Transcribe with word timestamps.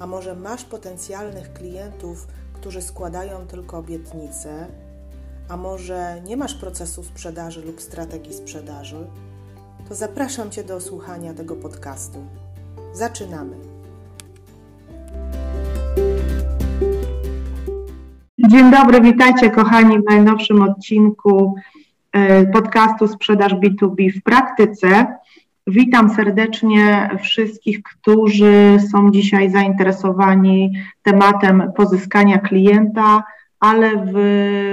a 0.00 0.06
może 0.06 0.34
masz 0.34 0.64
potencjalnych 0.64 1.52
klientów, 1.52 2.26
którzy 2.52 2.82
składają 2.82 3.46
tylko 3.46 3.78
obietnice, 3.78 4.66
a 5.48 5.56
może 5.56 6.20
nie 6.26 6.36
masz 6.36 6.54
procesu 6.54 7.02
sprzedaży 7.02 7.62
lub 7.62 7.80
strategii 7.80 8.34
sprzedaży, 8.34 9.06
to 9.88 9.94
zapraszam 9.94 10.50
Cię 10.50 10.64
do 10.64 10.80
słuchania 10.80 11.34
tego 11.34 11.56
podcastu. 11.56 12.18
Zaczynamy. 12.92 13.56
Dzień 18.38 18.70
dobry, 18.70 19.00
witajcie 19.00 19.50
kochani 19.50 19.98
w 19.98 20.04
najnowszym 20.04 20.62
odcinku 20.62 21.54
e, 22.12 22.46
podcastu 22.46 23.08
Sprzedaż 23.08 23.54
B2B 23.54 24.20
w 24.20 24.22
praktyce. 24.22 25.06
Witam 25.70 26.10
serdecznie 26.10 27.10
wszystkich, 27.22 27.82
którzy 27.82 28.78
są 28.92 29.10
dzisiaj 29.10 29.50
zainteresowani 29.50 30.72
tematem 31.02 31.72
pozyskania 31.76 32.38
klienta, 32.38 33.22
ale 33.60 34.06
w 34.12 34.14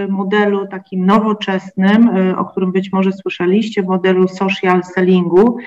modelu 0.10 0.68
takim 0.68 1.06
nowoczesnym, 1.06 2.18
y, 2.18 2.38
o 2.38 2.46
którym 2.46 2.72
być 2.72 2.92
może 2.92 3.12
słyszeliście, 3.12 3.84
modelu 3.84 4.28
social 4.28 4.84
sellingu. 4.84 5.58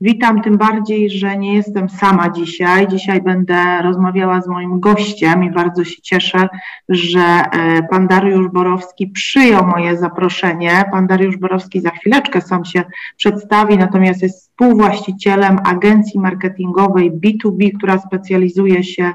Witam 0.00 0.42
tym 0.42 0.58
bardziej, 0.58 1.10
że 1.10 1.36
nie 1.36 1.54
jestem 1.54 1.88
sama 1.88 2.30
dzisiaj. 2.30 2.88
Dzisiaj 2.88 3.22
będę 3.22 3.82
rozmawiała 3.82 4.40
z 4.40 4.48
moim 4.48 4.80
gościem 4.80 5.44
i 5.44 5.50
bardzo 5.50 5.84
się 5.84 6.02
cieszę, 6.02 6.48
że 6.88 7.20
y, 7.20 7.88
pan 7.90 8.06
Dariusz 8.06 8.48
Borowski 8.48 9.06
przyjął 9.06 9.66
moje 9.66 9.96
zaproszenie. 9.96 10.84
Pan 10.92 11.06
Dariusz 11.06 11.36
Borowski 11.36 11.80
za 11.80 11.90
chwileczkę 11.90 12.40
sam 12.40 12.64
się 12.64 12.84
przedstawi, 13.16 13.78
natomiast 13.78 14.22
jest 14.22 14.40
współwłaścicielem 14.40 15.58
agencji 15.64 16.20
marketingowej 16.20 17.12
B2B, 17.12 17.70
która 17.78 17.98
specjalizuje 17.98 18.84
się 18.84 19.04
w, 19.04 19.14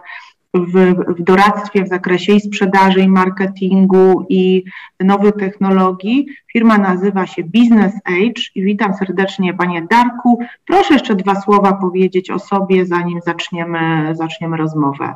w 0.56 1.24
doradztwie 1.24 1.84
w 1.84 1.88
zakresie 1.88 2.34
i 2.34 2.42
sprzedaży, 2.42 3.00
i 3.00 3.08
marketingu, 3.08 4.26
i 4.30 4.64
nowych 5.00 5.36
technologii. 5.36 6.26
Firma 6.54 6.78
nazywa 6.78 7.28
się 7.28 7.44
Business 7.44 7.94
Age 8.06 8.42
i 8.56 8.64
witam 8.64 8.94
serdecznie 8.94 9.54
Panie 9.54 9.88
Darku. 9.92 10.40
Proszę 10.68 10.94
jeszcze 10.94 11.16
dwa 11.16 11.42
słowa 11.42 11.74
powiedzieć 11.74 12.32
o 12.32 12.40
sobie, 12.40 12.86
zanim 12.86 13.20
zaczniemy, 13.26 14.16
zaczniemy 14.16 14.58
rozmowę. 14.58 15.16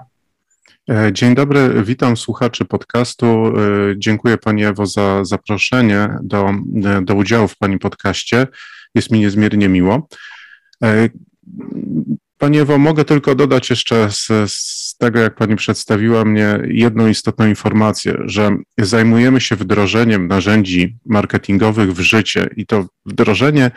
E, 0.89 1.13
dzień 1.13 1.35
dobry, 1.35 1.83
witam 1.83 2.17
słuchaczy 2.17 2.65
podcastu. 2.65 3.25
E, 3.25 3.51
dziękuję 3.97 4.37
Pani 4.37 4.65
Ewo 4.65 4.85
za 4.85 5.25
zaproszenie 5.25 6.09
do, 6.21 6.49
do 7.01 7.15
udziału 7.15 7.47
w 7.47 7.57
Pani 7.57 7.79
podcaście. 7.79 8.47
Jest 8.95 9.11
mi 9.11 9.19
niezmiernie 9.19 9.69
miło. 9.69 10.07
E, 12.39 12.45
Pani 12.45 12.59
Ewo, 12.59 12.77
mogę 12.77 13.05
tylko 13.05 13.35
dodać 13.35 13.69
jeszcze 13.69 14.11
z, 14.11 14.27
z, 14.51 14.95
tego, 14.97 15.19
jak 15.19 15.35
Pani 15.35 15.55
przedstawiła 15.55 16.25
mnie, 16.25 16.59
jedną 16.67 17.07
istotną 17.07 17.47
informację, 17.47 18.17
że 18.25 18.57
zajmujemy 18.77 19.41
się 19.41 19.55
wdrożeniem 19.55 20.27
narzędzi 20.27 20.97
marketingowych 21.05 21.93
w 21.93 21.99
życie 21.99 22.49
i 22.55 22.65
to 22.65 22.85
wdrożenie 23.05 23.71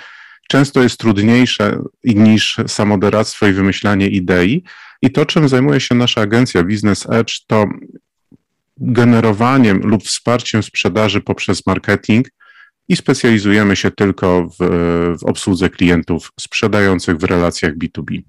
często 0.48 0.82
jest 0.82 0.98
trudniejsze 0.98 1.78
niż 2.04 2.56
samodoradztwo 2.66 3.46
i 3.46 3.52
wymyślanie 3.52 4.08
idei. 4.08 4.64
I 5.02 5.10
to, 5.10 5.26
czym 5.26 5.48
zajmuje 5.48 5.80
się 5.80 5.94
nasza 5.94 6.20
agencja 6.20 6.62
Business 6.62 7.06
Edge, 7.10 7.40
to 7.46 7.66
generowaniem 8.76 9.78
lub 9.78 10.04
wsparciem 10.04 10.62
sprzedaży 10.62 11.20
poprzez 11.20 11.66
marketing 11.66 12.28
i 12.88 12.96
specjalizujemy 12.96 13.76
się 13.76 13.90
tylko 13.90 14.48
w, 14.48 14.56
w 15.20 15.24
obsłudze 15.24 15.70
klientów 15.70 16.32
sprzedających 16.40 17.16
w 17.16 17.24
relacjach 17.24 17.72
B2B. 17.74 18.22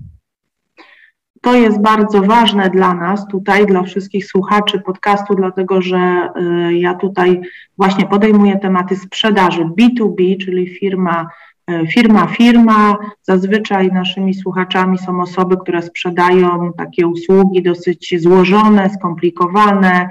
To 1.44 1.56
jest 1.56 1.82
bardzo 1.82 2.22
ważne 2.22 2.70
dla 2.70 2.94
nas 2.94 3.28
tutaj, 3.28 3.66
dla 3.66 3.84
wszystkich 3.84 4.26
słuchaczy 4.26 4.80
podcastu, 4.80 5.36
dlatego 5.36 5.82
że 5.82 6.30
y, 6.70 6.74
ja 6.74 6.94
tutaj 6.94 7.42
właśnie 7.78 8.06
podejmuję 8.06 8.60
tematy 8.60 8.96
sprzedaży 8.96 9.66
B2B, 9.80 10.46
czyli 10.46 10.70
firma 10.70 11.28
y, 11.72 11.88
firma, 11.88 12.28
firma. 12.28 12.98
Zazwyczaj 13.22 13.92
naszymi 13.92 14.34
słuchaczami 14.34 14.98
są 14.98 15.22
osoby, 15.22 15.58
które 15.58 15.82
sprzedają 15.82 16.74
takie 16.78 17.08
usługi 17.08 17.64
dosyć 17.64 18.16
złożone, 18.22 18.90
skomplikowane, 18.90 20.10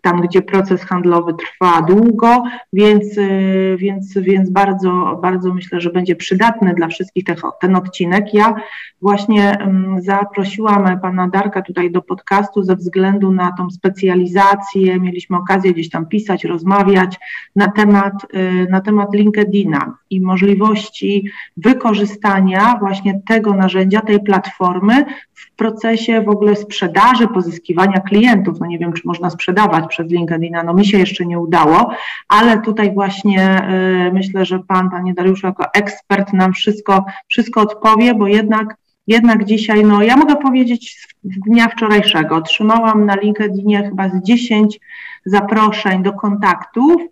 tam 0.00 0.20
gdzie 0.20 0.42
proces 0.42 0.84
handlowy 0.84 1.34
trwa 1.34 1.82
długo, 1.82 2.42
więc, 2.72 3.18
y, 3.18 3.76
więc, 3.78 4.18
więc 4.18 4.50
bardzo, 4.50 5.18
bardzo 5.22 5.54
myślę, 5.54 5.80
że 5.80 5.90
będzie 5.90 6.16
przydatny 6.16 6.74
dla 6.74 6.88
wszystkich 6.88 7.24
ten, 7.24 7.36
ten 7.60 7.76
odcinek. 7.76 8.34
Ja 8.34 8.54
właśnie 9.02 9.58
mm, 9.58 10.02
zaprosiłam 10.02 11.00
pana 11.00 11.28
Darka 11.28 11.62
tutaj 11.62 11.90
do 11.90 12.02
podcastu 12.02 12.62
ze 12.62 12.76
względu 12.76 13.32
na 13.32 13.52
tą 13.52 13.70
specjalizację. 13.70 15.00
Mieliśmy 15.00 15.36
okazję 15.36 15.72
gdzieś 15.72 15.90
tam 15.90 16.06
pisać, 16.06 16.44
rozmawiać 16.44 17.18
na 17.56 17.68
temat, 17.68 18.14
y, 18.34 18.66
na 18.70 18.80
temat 18.80 19.14
LinkedIna 19.14 19.98
i 20.10 20.20
możliwości 20.20 21.30
wykorzystania 21.56 22.76
właśnie 22.80 23.20
tego 23.26 23.54
narzędzia, 23.54 24.00
tej 24.00 24.20
platformy 24.20 25.04
w 25.34 25.56
procesie 25.56 26.20
w 26.20 26.28
ogóle 26.28 26.56
sprzedaży, 26.56 27.28
pozyskiwania 27.28 28.00
klientów. 28.00 28.60
No 28.60 28.66
nie 28.66 28.78
wiem, 28.78 28.92
czy 28.92 29.02
można 29.04 29.30
sprzedawać 29.30 29.84
przez 29.88 30.10
LinkedIna, 30.10 30.62
no 30.62 30.74
mi 30.74 30.86
się 30.86 30.98
jeszcze 30.98 31.26
nie 31.26 31.38
udało, 31.38 31.90
ale 32.28 32.62
tutaj 32.62 32.94
właśnie 32.94 33.68
y, 34.08 34.12
myślę, 34.12 34.44
że 34.44 34.58
pan, 34.58 34.90
panie 34.90 35.14
Dariuszu, 35.14 35.46
jako 35.46 35.64
ekspert 35.74 36.32
nam 36.32 36.52
wszystko, 36.52 37.04
wszystko 37.28 37.60
odpowie, 37.60 38.14
bo 38.14 38.26
jednak 38.26 38.76
jednak 39.06 39.44
dzisiaj, 39.44 39.84
no 39.84 40.02
ja 40.02 40.16
mogę 40.16 40.36
powiedzieć 40.36 41.06
z 41.24 41.40
dnia 41.46 41.68
wczorajszego, 41.68 42.36
otrzymałam 42.36 43.06
na 43.06 43.16
LinkedInie 43.16 43.82
chyba 43.88 44.08
z 44.08 44.22
10 44.22 44.80
zaproszeń 45.26 46.02
do 46.02 46.12
kontaktów, 46.12 47.02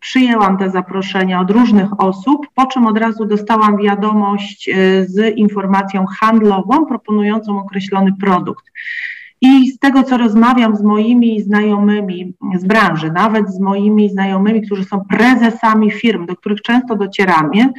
przyjęłam 0.00 0.58
te 0.58 0.70
zaproszenia 0.70 1.40
od 1.40 1.50
różnych 1.50 2.00
osób, 2.00 2.46
po 2.54 2.66
czym 2.66 2.86
od 2.86 2.98
razu 2.98 3.24
dostałam 3.24 3.76
wiadomość 3.76 4.68
y, 4.68 5.06
z 5.08 5.36
informacją 5.36 6.06
handlową 6.06 6.86
proponującą 6.86 7.58
określony 7.58 8.12
produkt. 8.20 8.64
I 9.40 9.70
z 9.70 9.78
tego, 9.78 10.02
co 10.02 10.16
rozmawiam 10.16 10.76
z 10.76 10.82
moimi 10.82 11.42
znajomymi 11.42 12.34
z 12.58 12.64
branży, 12.64 13.12
nawet 13.12 13.50
z 13.50 13.60
moimi 13.60 14.10
znajomymi, 14.10 14.62
którzy 14.62 14.84
są 14.84 15.04
prezesami 15.04 15.90
firm, 15.90 16.26
do 16.26 16.36
których 16.36 16.62
często 16.62 16.96
docieramy, 16.96 17.72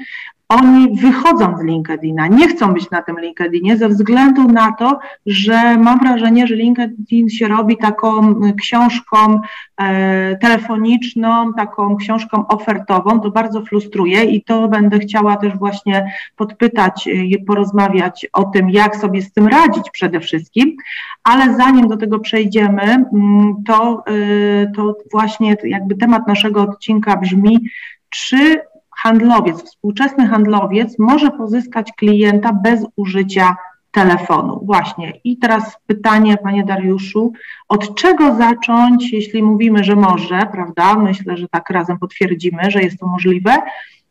oni 0.52 0.96
wychodzą 0.96 1.58
z 1.58 1.64
LinkedIna, 1.64 2.28
nie 2.28 2.48
chcą 2.48 2.74
być 2.74 2.90
na 2.90 3.02
tym 3.02 3.20
LinkedInie 3.20 3.78
ze 3.78 3.90
względu 3.90 4.48
na 4.48 4.72
to, 4.72 5.00
że 5.26 5.78
mam 5.78 6.00
wrażenie, 6.00 6.48
że 6.48 6.56
LinkedIn 6.56 7.30
się 7.30 7.48
robi 7.48 7.78
taką 7.78 8.36
książką 8.62 9.42
e, 9.78 10.36
telefoniczną, 10.36 11.54
taką 11.54 11.96
książką 11.96 12.48
ofertową, 12.48 13.20
to 13.20 13.32
bardzo 13.32 13.62
frustruje 13.62 14.24
i 14.24 14.44
to 14.44 14.68
będę 14.68 15.00
chciała 15.00 15.38
też 15.38 15.58
właśnie 15.58 16.12
podpytać 16.36 17.08
i 17.08 17.44
porozmawiać 17.48 18.28
o 18.34 18.44
tym, 18.44 18.70
jak 18.70 18.96
sobie 18.96 19.22
z 19.22 19.34
tym 19.34 19.48
radzić 19.48 19.90
przede 19.92 20.20
wszystkim, 20.20 20.76
ale 21.24 21.56
zanim 21.56 21.88
do 21.88 21.98
tego 21.98 22.20
przejdziemy, 22.20 22.84
mm, 22.84 23.56
to, 23.68 24.04
e, 24.08 24.72
to 24.76 24.96
właśnie 25.12 25.56
jakby 25.64 25.96
temat 25.96 26.28
naszego 26.28 26.62
odcinka 26.62 27.18
brzmi, 27.18 27.60
czy 28.10 28.71
handlowiec, 29.04 29.64
współczesny 29.64 30.28
handlowiec 30.28 31.00
może 31.00 31.32
pozyskać 31.32 31.92
klienta 31.98 32.54
bez 32.54 32.86
użycia 32.96 33.56
telefonu. 33.92 34.62
Właśnie. 34.66 35.14
I 35.24 35.38
teraz 35.38 35.78
pytanie, 35.88 36.38
panie 36.38 36.64
Dariuszu, 36.64 37.34
od 37.70 37.96
czego 37.96 38.36
zacząć, 38.36 39.14
jeśli 39.14 39.44
mówimy, 39.44 39.84
że 39.84 39.96
może, 39.96 40.48
prawda? 40.52 40.96
Myślę, 40.96 41.38
że 41.38 41.48
tak 41.48 41.70
razem 41.70 42.00
potwierdzimy, 42.00 42.72
że 42.72 42.82
jest 42.82 43.00
to 43.00 43.08
możliwe. 43.08 43.58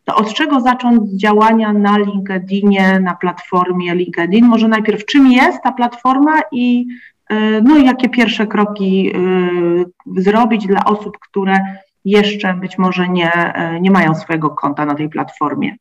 To 0.04 0.16
od 0.16 0.34
czego 0.34 0.60
zacząć 0.60 1.10
działania 1.10 1.72
na 1.72 1.98
LinkedInie, 1.98 3.00
na 3.00 3.14
platformie 3.14 3.94
LinkedIn? 3.94 4.46
Może 4.46 4.68
najpierw 4.68 5.04
czym 5.04 5.32
jest 5.32 5.62
ta 5.62 5.72
platforma 5.72 6.40
i 6.52 6.86
y, 7.32 7.34
no, 7.64 7.78
jakie 7.78 8.08
pierwsze 8.08 8.46
kroki 8.46 9.12
y, 9.16 10.22
zrobić 10.22 10.66
dla 10.66 10.84
osób, 10.84 11.18
które 11.18 11.58
jeszcze 12.04 12.54
być 12.54 12.78
może 12.78 13.08
nie, 13.08 13.32
e, 13.32 13.80
nie 13.80 13.90
mają 13.90 14.14
swojego 14.14 14.50
konta 14.50 14.86
na 14.86 14.94
tej 14.94 15.08
platformie. 15.08 15.76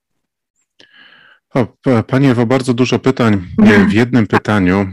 O, 1.54 1.68
Panie 2.08 2.32
Ewo, 2.32 2.46
bardzo 2.46 2.74
dużo 2.74 3.00
pytań 3.00 3.42
w 3.88 3.94
jednym 3.94 4.28
pytaniu 4.28 4.88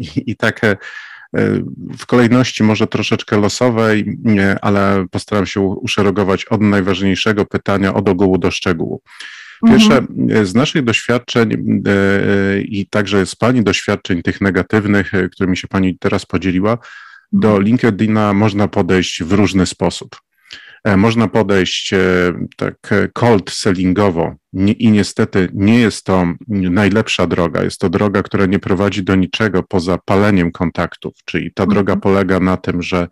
i, 0.00 0.30
i 0.30 0.36
takie 0.36 0.76
w 1.98 2.06
kolejności 2.06 2.62
może 2.62 2.86
troszeczkę 2.86 3.40
losowej, 3.40 4.18
ale 4.62 5.06
postaram 5.10 5.46
się 5.46 5.60
uszeregować 5.60 6.44
od 6.44 6.60
najważniejszego 6.60 7.44
pytania, 7.44 7.94
od 7.94 8.08
ogółu 8.08 8.38
do 8.38 8.50
szczegółu. 8.50 9.02
Pierwsze, 9.66 9.96
mhm. 9.96 10.46
z 10.46 10.54
naszych 10.54 10.84
doświadczeń 10.84 11.50
i 12.58 12.86
także 12.90 13.26
z 13.26 13.36
Pani 13.36 13.62
doświadczeń 13.64 14.22
tych 14.22 14.40
negatywnych, 14.40 15.12
którymi 15.32 15.56
się 15.56 15.68
Pani 15.68 15.98
teraz 15.98 16.26
podzieliła, 16.26 16.78
do 17.32 17.48
mhm. 17.48 17.64
LinkedIna 17.64 18.34
można 18.34 18.68
podejść 18.68 19.22
w 19.22 19.32
różny 19.32 19.66
sposób. 19.66 20.16
E, 20.86 20.96
można 20.96 21.28
podejść 21.28 21.92
e, 21.92 21.98
tak 22.56 22.74
e, 22.90 23.08
cold 23.08 23.50
sellingowo 23.50 24.34
i 24.78 24.90
niestety 24.90 25.48
nie 25.54 25.78
jest 25.78 26.04
to 26.04 26.26
najlepsza 26.48 27.26
droga. 27.26 27.62
Jest 27.62 27.80
to 27.80 27.88
droga, 27.88 28.22
która 28.22 28.46
nie 28.46 28.58
prowadzi 28.58 29.04
do 29.04 29.14
niczego 29.14 29.62
poza 29.62 29.98
paleniem 30.04 30.52
kontaktów, 30.52 31.14
czyli 31.24 31.52
ta 31.54 31.66
droga 31.66 31.92
mhm. 31.92 32.00
polega 32.00 32.40
na 32.40 32.56
tym, 32.56 32.82
że 32.82 33.08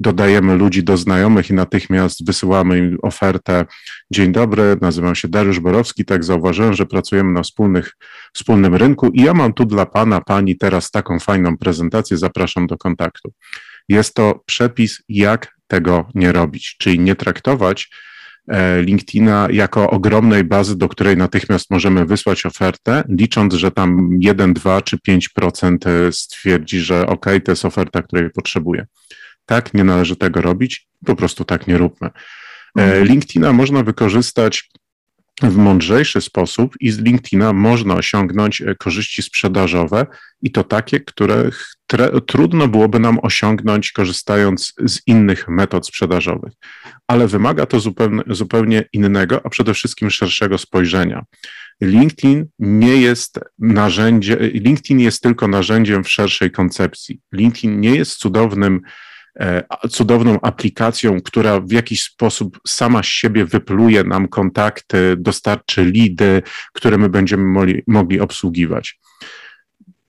dodajemy 0.00 0.56
ludzi 0.56 0.84
do 0.84 0.96
znajomych 0.96 1.50
i 1.50 1.54
natychmiast 1.54 2.26
wysyłamy 2.26 2.78
im 2.78 2.98
ofertę. 3.02 3.64
Dzień 4.10 4.32
dobry, 4.32 4.76
nazywam 4.80 5.14
się 5.14 5.28
Dariusz 5.28 5.60
Borowski, 5.60 6.04
tak 6.04 6.24
zauważyłem, 6.24 6.74
że 6.74 6.86
pracujemy 6.86 7.32
na 7.32 7.42
wspólnych, 7.42 7.92
wspólnym 8.34 8.74
rynku 8.74 9.08
i 9.08 9.22
ja 9.22 9.34
mam 9.34 9.52
tu 9.52 9.64
dla 9.64 9.86
pana, 9.86 10.20
pani 10.20 10.56
teraz 10.56 10.90
taką 10.90 11.18
fajną 11.18 11.58
prezentację, 11.58 12.16
zapraszam 12.16 12.66
do 12.66 12.78
kontaktu. 12.78 13.32
Jest 13.88 14.14
to 14.14 14.42
przepis, 14.46 15.02
jak 15.08 15.55
tego 15.66 16.08
nie 16.14 16.32
robić, 16.32 16.76
czyli 16.78 16.98
nie 16.98 17.14
traktować 17.14 17.90
e, 18.48 18.82
LinkedIna 18.82 19.48
jako 19.50 19.90
ogromnej 19.90 20.44
bazy, 20.44 20.78
do 20.78 20.88
której 20.88 21.16
natychmiast 21.16 21.70
możemy 21.70 22.06
wysłać 22.06 22.46
ofertę, 22.46 23.04
licząc, 23.08 23.54
że 23.54 23.70
tam 23.70 24.18
1, 24.20 24.54
2 24.54 24.82
czy 24.82 24.96
5% 24.96 26.12
stwierdzi, 26.12 26.80
że 26.80 27.06
OK, 27.06 27.26
to 27.44 27.52
jest 27.52 27.64
oferta, 27.64 28.02
której 28.02 28.30
potrzebuję. 28.30 28.86
Tak, 29.46 29.74
nie 29.74 29.84
należy 29.84 30.16
tego 30.16 30.40
robić, 30.40 30.86
po 31.06 31.16
prostu 31.16 31.44
tak 31.44 31.66
nie 31.66 31.78
róbmy. 31.78 32.08
E, 32.08 32.82
mhm. 32.82 33.04
LinkedIna 33.04 33.52
można 33.52 33.82
wykorzystać 33.82 34.70
w 35.42 35.56
mądrzejszy 35.56 36.20
sposób 36.20 36.74
i 36.80 36.90
z 36.90 36.98
LinkedIna 36.98 37.52
można 37.52 37.94
osiągnąć 37.94 38.62
e, 38.62 38.74
korzyści 38.74 39.22
sprzedażowe 39.22 40.06
i 40.42 40.52
to 40.52 40.64
takie, 40.64 41.00
których 41.00 41.76
trudno 42.26 42.68
byłoby 42.68 42.98
nam 42.98 43.18
osiągnąć 43.22 43.92
korzystając 43.92 44.74
z 44.86 45.00
innych 45.06 45.48
metod 45.48 45.86
sprzedażowych. 45.86 46.52
Ale 47.06 47.28
wymaga 47.28 47.66
to 47.66 47.80
zupełnie, 47.80 48.22
zupełnie 48.26 48.84
innego, 48.92 49.40
a 49.44 49.48
przede 49.48 49.74
wszystkim 49.74 50.10
szerszego 50.10 50.58
spojrzenia. 50.58 51.24
LinkedIn 51.80 52.46
nie 52.58 52.96
jest 52.96 53.40
narzędziem, 53.58 54.38
LinkedIn 54.40 55.00
jest 55.00 55.22
tylko 55.22 55.48
narzędziem 55.48 56.04
w 56.04 56.10
szerszej 56.10 56.50
koncepcji. 56.50 57.20
LinkedIn 57.32 57.80
nie 57.80 57.94
jest 57.94 58.18
cudownym 58.18 58.80
cudowną 59.90 60.40
aplikacją, 60.40 61.20
która 61.20 61.60
w 61.60 61.70
jakiś 61.70 62.02
sposób 62.02 62.60
sama 62.66 63.02
z 63.02 63.06
siebie 63.06 63.44
wypluje 63.44 64.04
nam 64.04 64.28
kontakty, 64.28 65.16
dostarczy 65.18 65.84
lidy, 65.84 66.42
które 66.72 66.98
my 66.98 67.08
będziemy 67.08 67.44
mogli, 67.44 67.82
mogli 67.86 68.20
obsługiwać. 68.20 68.98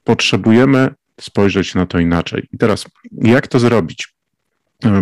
Potrzebujemy 0.03 0.89
spojrzeć 1.21 1.75
na 1.75 1.85
to 1.85 1.99
inaczej. 1.99 2.47
I 2.53 2.57
teraz, 2.57 2.85
jak 3.11 3.47
to 3.47 3.59
zrobić? 3.59 4.07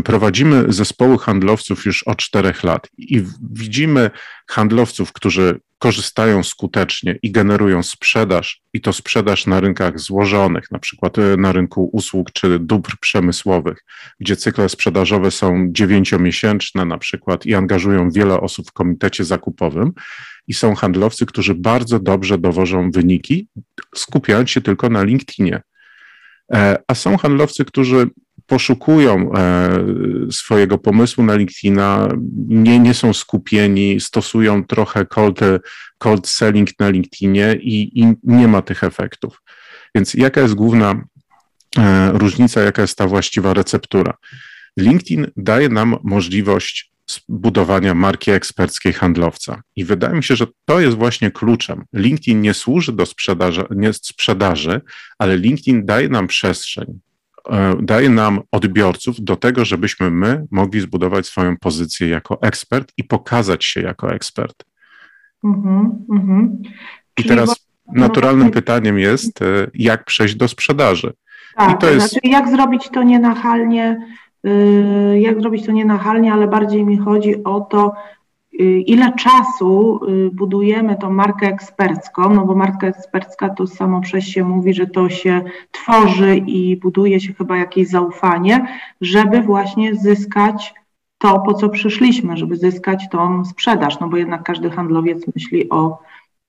Prowadzimy 0.04 0.66
zespoły 0.68 1.18
handlowców 1.18 1.86
już 1.86 2.04
od 2.04 2.18
czterech 2.18 2.64
lat 2.64 2.88
i 2.98 3.24
widzimy 3.52 4.12
handlowców, 4.48 5.14
którzy 5.14 5.60
korzystają 5.80 6.44
skutecznie 6.44 7.20
i 7.22 7.32
generują 7.32 7.84
sprzedaż, 7.84 8.62
i 8.74 8.82
to 8.82 8.94
sprzedaż 8.94 9.48
na 9.48 9.60
rynkach 9.60 10.00
złożonych, 10.00 10.72
na 10.72 10.80
przykład 10.80 11.20
e, 11.20 11.38
na 11.38 11.52
rynku 11.52 11.90
usług 11.94 12.32
czy 12.32 12.60
dóbr 12.60 12.98
przemysłowych, 13.00 13.86
gdzie 14.20 14.36
cykle 14.36 14.70
sprzedażowe 14.70 15.32
są 15.32 15.68
dziewięciomiesięczne 15.72 16.86
na 16.86 16.98
przykład 16.98 17.46
i 17.46 17.56
angażują 17.56 18.12
wiele 18.12 18.40
osób 18.40 18.70
w 18.70 18.74
komitecie 18.74 19.24
zakupowym. 19.24 19.92
I 20.48 20.54
są 20.54 20.76
handlowcy, 20.76 21.26
którzy 21.26 21.56
bardzo 21.56 22.00
dobrze 22.00 22.38
dowożą 22.38 22.92
wyniki, 22.92 23.48
skupiając 23.96 24.50
się 24.50 24.62
tylko 24.62 24.90
na 24.90 25.04
LinkedInie. 25.04 25.62
E, 26.54 26.78
a 26.88 26.96
są 26.96 27.18
handlowcy, 27.18 27.66
którzy 27.66 28.08
poszukują 28.48 29.34
e, 29.34 29.70
swojego 30.32 30.78
pomysłu 30.78 31.24
na 31.24 31.36
LinkedIna, 31.36 32.10
nie, 32.48 32.80
nie 32.80 32.94
są 32.94 33.14
skupieni, 33.14 34.00
stosują 34.00 34.64
trochę 34.64 35.06
cold, 35.06 35.40
cold 35.98 36.28
selling 36.28 36.70
na 36.80 36.90
LinkedInie 36.90 37.58
i, 37.62 38.00
i 38.00 38.14
nie 38.24 38.48
ma 38.48 38.62
tych 38.62 38.84
efektów. 38.84 39.42
Więc 39.96 40.14
jaka 40.14 40.42
jest 40.42 40.54
główna 40.54 41.06
e, 41.78 42.12
różnica, 42.12 42.62
jaka 42.62 42.82
jest 42.82 42.98
ta 42.98 43.08
właściwa 43.08 43.54
receptura? 43.54 44.14
LinkedIn 44.78 45.28
daje 45.38 45.70
nam 45.70 45.96
możliwość 46.04 46.92
budowania 47.30 47.94
marki 47.94 48.32
eksperckiej 48.32 48.94
handlowca. 48.94 49.62
I 49.76 49.86
wydaje 49.86 50.16
mi 50.16 50.24
się, 50.24 50.36
że 50.36 50.48
to 50.66 50.80
jest 50.80 50.98
właśnie 50.98 51.32
kluczem. 51.32 51.84
LinkedIn 51.94 52.42
nie 52.42 52.54
służy 52.54 52.92
do 52.92 53.06
sprzedaży, 53.06 53.66
nie 53.70 53.94
sprzedaży, 53.94 54.82
ale 55.18 55.38
LinkedIn 55.38 55.86
daje 55.86 56.10
nam 56.10 56.28
przestrzeń, 56.28 57.00
daje 57.82 58.10
nam 58.10 58.40
odbiorców 58.52 59.16
do 59.20 59.36
tego, 59.36 59.66
żebyśmy 59.66 60.12
my 60.12 60.46
mogli 60.52 60.82
zbudować 60.82 61.26
swoją 61.26 61.58
pozycję 61.58 62.08
jako 62.08 62.42
ekspert 62.42 62.92
i 62.98 63.04
pokazać 63.04 63.66
się 63.66 63.82
jako 63.82 64.14
ekspert. 64.14 64.64
Mm-hmm, 65.44 65.90
mm-hmm. 66.10 66.50
I 67.18 67.24
teraz 67.24 67.68
naturalnym 67.94 68.52
pytaniem 68.52 69.00
jest, 69.00 69.42
e, 69.42 69.46
jak 69.74 70.06
przejść 70.06 70.36
do 70.36 70.48
sprzedaży. 70.48 71.14
Tak, 71.56 71.76
I 71.76 71.78
to 71.78 71.90
jest... 71.90 72.10
znaczy 72.10 72.28
jak 72.28 72.50
zrobić 72.50 72.90
to 72.90 73.04
nienachalnie, 73.04 74.08
y, 74.48 75.20
jak 75.20 75.42
zrobić 75.42 75.66
to 75.66 75.72
nienachalnie, 75.72 76.34
ale 76.34 76.48
bardziej 76.48 76.86
mi 76.86 76.98
chodzi 76.98 77.44
o 77.44 77.62
to, 77.62 77.94
ile 78.64 79.14
czasu 79.14 80.00
y, 80.10 80.30
budujemy 80.34 80.96
tą 80.96 81.14
markę 81.14 81.48
ekspercką, 81.48 82.34
no 82.34 82.46
bo 82.46 82.56
marka 82.56 82.88
ekspercka 82.88 83.50
to 83.50 83.68
samo 83.68 84.02
przez 84.02 84.24
się 84.24 84.44
mówi, 84.44 84.74
że 84.74 84.88
to 84.88 85.10
się 85.10 85.42
tworzy 85.72 86.38
i 86.38 86.78
buduje 86.78 87.20
się 87.20 87.34
chyba 87.34 87.58
jakieś 87.58 87.88
zaufanie, 87.88 88.68
żeby 89.02 89.42
właśnie 89.42 89.96
zyskać 89.96 90.74
to, 91.18 91.40
po 91.40 91.54
co 91.54 91.70
przyszliśmy, 91.70 92.38
żeby 92.38 92.58
zyskać 92.58 93.10
tą 93.12 93.46
sprzedaż, 93.46 94.00
no 94.00 94.08
bo 94.08 94.18
jednak 94.18 94.44
każdy 94.44 94.70
handlowiec 94.70 95.26
myśli 95.36 95.70
o, 95.70 96.00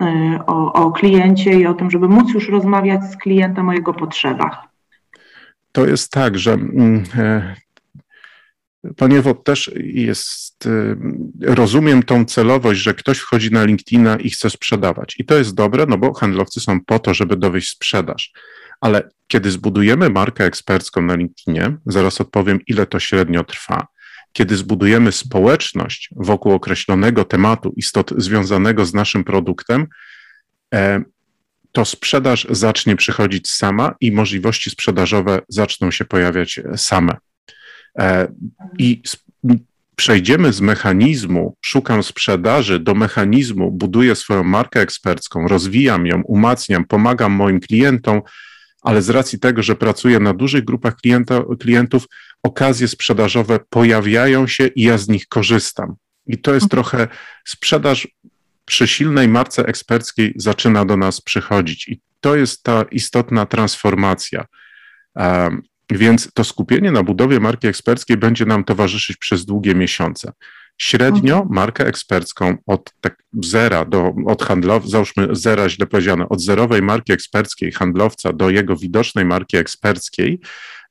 y, 0.02 0.06
o, 0.46 0.72
o 0.72 0.92
kliencie 0.92 1.60
i 1.60 1.66
o 1.66 1.74
tym, 1.74 1.90
żeby 1.90 2.08
móc 2.08 2.34
już 2.34 2.48
rozmawiać 2.48 3.04
z 3.04 3.16
klientem 3.16 3.68
o 3.68 3.72
jego 3.72 3.94
potrzebach. 3.94 4.68
To 5.72 5.86
jest 5.86 6.12
tak, 6.12 6.38
że 6.38 6.52
mm, 6.52 7.04
e, 7.18 7.56
Panie 8.96 9.18
Ewo, 9.18 9.34
też 9.34 9.70
jest, 9.84 10.66
y, 10.66 10.96
rozumiem 11.40 12.02
tą 12.02 12.24
celowość, 12.24 12.80
że 12.80 12.94
ktoś 12.94 13.18
wchodzi 13.18 13.50
na 13.50 13.64
LinkedIna 13.64 14.16
i 14.16 14.30
chce 14.30 14.50
sprzedawać. 14.50 15.14
I 15.18 15.24
to 15.24 15.36
jest 15.36 15.54
dobre, 15.54 15.86
no 15.88 15.98
bo 15.98 16.14
handlowcy 16.14 16.60
są 16.60 16.80
po 16.80 16.98
to, 16.98 17.14
żeby 17.14 17.36
dowieść 17.36 17.70
sprzedaż. 17.70 18.32
Ale 18.80 19.10
kiedy 19.26 19.50
zbudujemy 19.50 20.10
markę 20.10 20.44
ekspercką 20.44 21.02
na 21.02 21.14
LinkedInie, 21.14 21.76
zaraz 21.86 22.20
odpowiem, 22.20 22.60
ile 22.66 22.86
to 22.86 23.00
średnio 23.00 23.44
trwa. 23.44 23.86
Kiedy 24.32 24.56
zbudujemy 24.56 25.12
społeczność 25.12 26.08
wokół 26.16 26.52
określonego 26.52 27.24
tematu, 27.24 27.72
istot 27.76 28.12
związanego 28.16 28.86
z 28.86 28.94
naszym 28.94 29.24
produktem, 29.24 29.86
e, 30.74 31.02
to 31.72 31.84
sprzedaż 31.84 32.46
zacznie 32.50 32.96
przychodzić 32.96 33.50
sama 33.50 33.94
i 34.00 34.12
możliwości 34.12 34.70
sprzedażowe 34.70 35.40
zaczną 35.48 35.90
się 35.90 36.04
pojawiać 36.04 36.60
same. 36.76 37.16
E, 37.98 38.28
I 38.78 39.02
przejdziemy 39.96 40.52
z 40.52 40.60
mechanizmu, 40.60 41.56
szukam 41.60 42.02
sprzedaży, 42.02 42.78
do 42.78 42.94
mechanizmu, 42.94 43.72
buduję 43.72 44.16
swoją 44.16 44.44
markę 44.44 44.80
ekspercką, 44.80 45.48
rozwijam 45.48 46.06
ją, 46.06 46.22
umacniam, 46.22 46.84
pomagam 46.84 47.32
moim 47.32 47.60
klientom, 47.60 48.22
ale 48.82 49.02
z 49.02 49.10
racji 49.10 49.38
tego, 49.38 49.62
że 49.62 49.76
pracuję 49.76 50.20
na 50.20 50.34
dużych 50.34 50.64
grupach 50.64 50.96
klienta, 50.96 51.42
klientów, 51.60 52.06
okazje 52.42 52.88
sprzedażowe 52.88 53.60
pojawiają 53.70 54.46
się 54.46 54.66
i 54.66 54.82
ja 54.82 54.98
z 54.98 55.08
nich 55.08 55.28
korzystam. 55.28 55.94
I 56.26 56.38
to 56.38 56.54
jest 56.54 56.64
mhm. 56.64 56.70
trochę 56.70 57.08
sprzedaż 57.44 58.08
przy 58.64 58.88
silnej 58.88 59.28
marce 59.28 59.66
eksperckiej 59.66 60.34
zaczyna 60.36 60.84
do 60.84 60.96
nas 60.96 61.20
przychodzić. 61.20 61.88
I 61.88 62.00
to 62.20 62.36
jest 62.36 62.62
ta 62.62 62.82
istotna 62.90 63.46
transformacja. 63.46 64.44
Więc 65.90 66.32
to 66.34 66.44
skupienie 66.44 66.92
na 66.92 67.02
budowie 67.02 67.40
marki 67.40 67.66
eksperckiej 67.66 68.16
będzie 68.16 68.46
nam 68.46 68.64
towarzyszyć 68.64 69.16
przez 69.16 69.44
długie 69.44 69.74
miesiące. 69.74 70.32
Średnio 70.78 71.34
mhm. 71.34 71.54
markę 71.54 71.86
ekspercką 71.86 72.56
od 72.66 72.92
tak 73.00 73.22
zera 73.42 73.84
do, 73.84 74.14
od 74.26 74.42
handlowca, 74.42 74.90
załóżmy 74.90 75.28
zera 75.30 75.68
źle 75.68 75.86
powiedziane, 75.86 76.28
od 76.28 76.42
zerowej 76.42 76.82
marki 76.82 77.12
eksperckiej 77.12 77.72
handlowca 77.72 78.32
do 78.32 78.50
jego 78.50 78.76
widocznej 78.76 79.24
marki 79.24 79.56
eksperckiej 79.56 80.40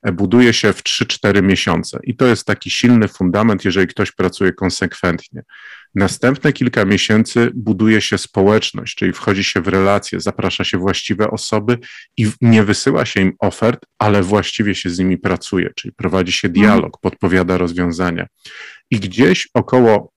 e, 0.02 0.12
buduje 0.12 0.52
się 0.52 0.72
w 0.72 0.82
3-4 0.82 1.42
miesiące. 1.42 1.98
I 2.02 2.16
to 2.16 2.26
jest 2.26 2.44
taki 2.46 2.70
silny 2.70 3.08
fundament, 3.08 3.64
jeżeli 3.64 3.86
ktoś 3.86 4.12
pracuje 4.12 4.52
konsekwentnie. 4.52 5.42
Następne 5.96 6.52
kilka 6.52 6.84
miesięcy 6.84 7.50
buduje 7.54 8.00
się 8.00 8.18
społeczność, 8.18 8.94
czyli 8.94 9.12
wchodzi 9.12 9.44
się 9.44 9.60
w 9.60 9.68
relacje, 9.68 10.20
zaprasza 10.20 10.64
się 10.64 10.78
właściwe 10.78 11.30
osoby 11.30 11.78
i 12.16 12.26
nie 12.40 12.64
wysyła 12.64 13.06
się 13.06 13.20
im 13.20 13.32
ofert, 13.38 13.86
ale 13.98 14.22
właściwie 14.22 14.74
się 14.74 14.90
z 14.90 14.98
nimi 14.98 15.18
pracuje, 15.18 15.70
czyli 15.76 15.94
prowadzi 15.94 16.32
się 16.32 16.48
dialog, 16.48 17.00
podpowiada 17.00 17.58
rozwiązania. 17.58 18.26
I 18.90 19.00
gdzieś 19.00 19.48
około 19.54 20.12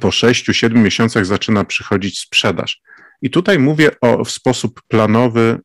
po 0.00 0.08
6-7 0.08 0.74
miesiącach 0.74 1.26
zaczyna 1.26 1.64
przychodzić 1.64 2.20
sprzedaż. 2.20 2.80
I 3.22 3.30
tutaj 3.30 3.58
mówię 3.58 3.90
o 4.00 4.24
w 4.24 4.30
sposób 4.30 4.82
planowy, 4.88 5.58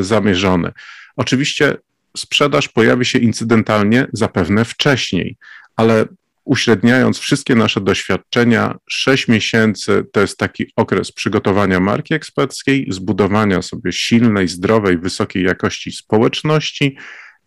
zamierzony. 0.00 0.72
Oczywiście 1.16 1.76
sprzedaż 2.16 2.68
pojawi 2.68 3.04
się 3.04 3.18
incydentalnie 3.18 4.06
zapewne 4.12 4.64
wcześniej, 4.64 5.36
ale 5.76 6.06
uśredniając 6.44 7.18
wszystkie 7.18 7.54
nasze 7.54 7.80
doświadczenia, 7.80 8.74
6 8.90 9.28
miesięcy 9.28 10.04
to 10.12 10.20
jest 10.20 10.38
taki 10.38 10.72
okres 10.76 11.12
przygotowania 11.12 11.80
marki 11.80 12.14
eksperckiej, 12.14 12.86
zbudowania 12.90 13.62
sobie 13.62 13.92
silnej, 13.92 14.48
zdrowej, 14.48 14.98
wysokiej 14.98 15.44
jakości 15.44 15.92
społeczności 15.92 16.96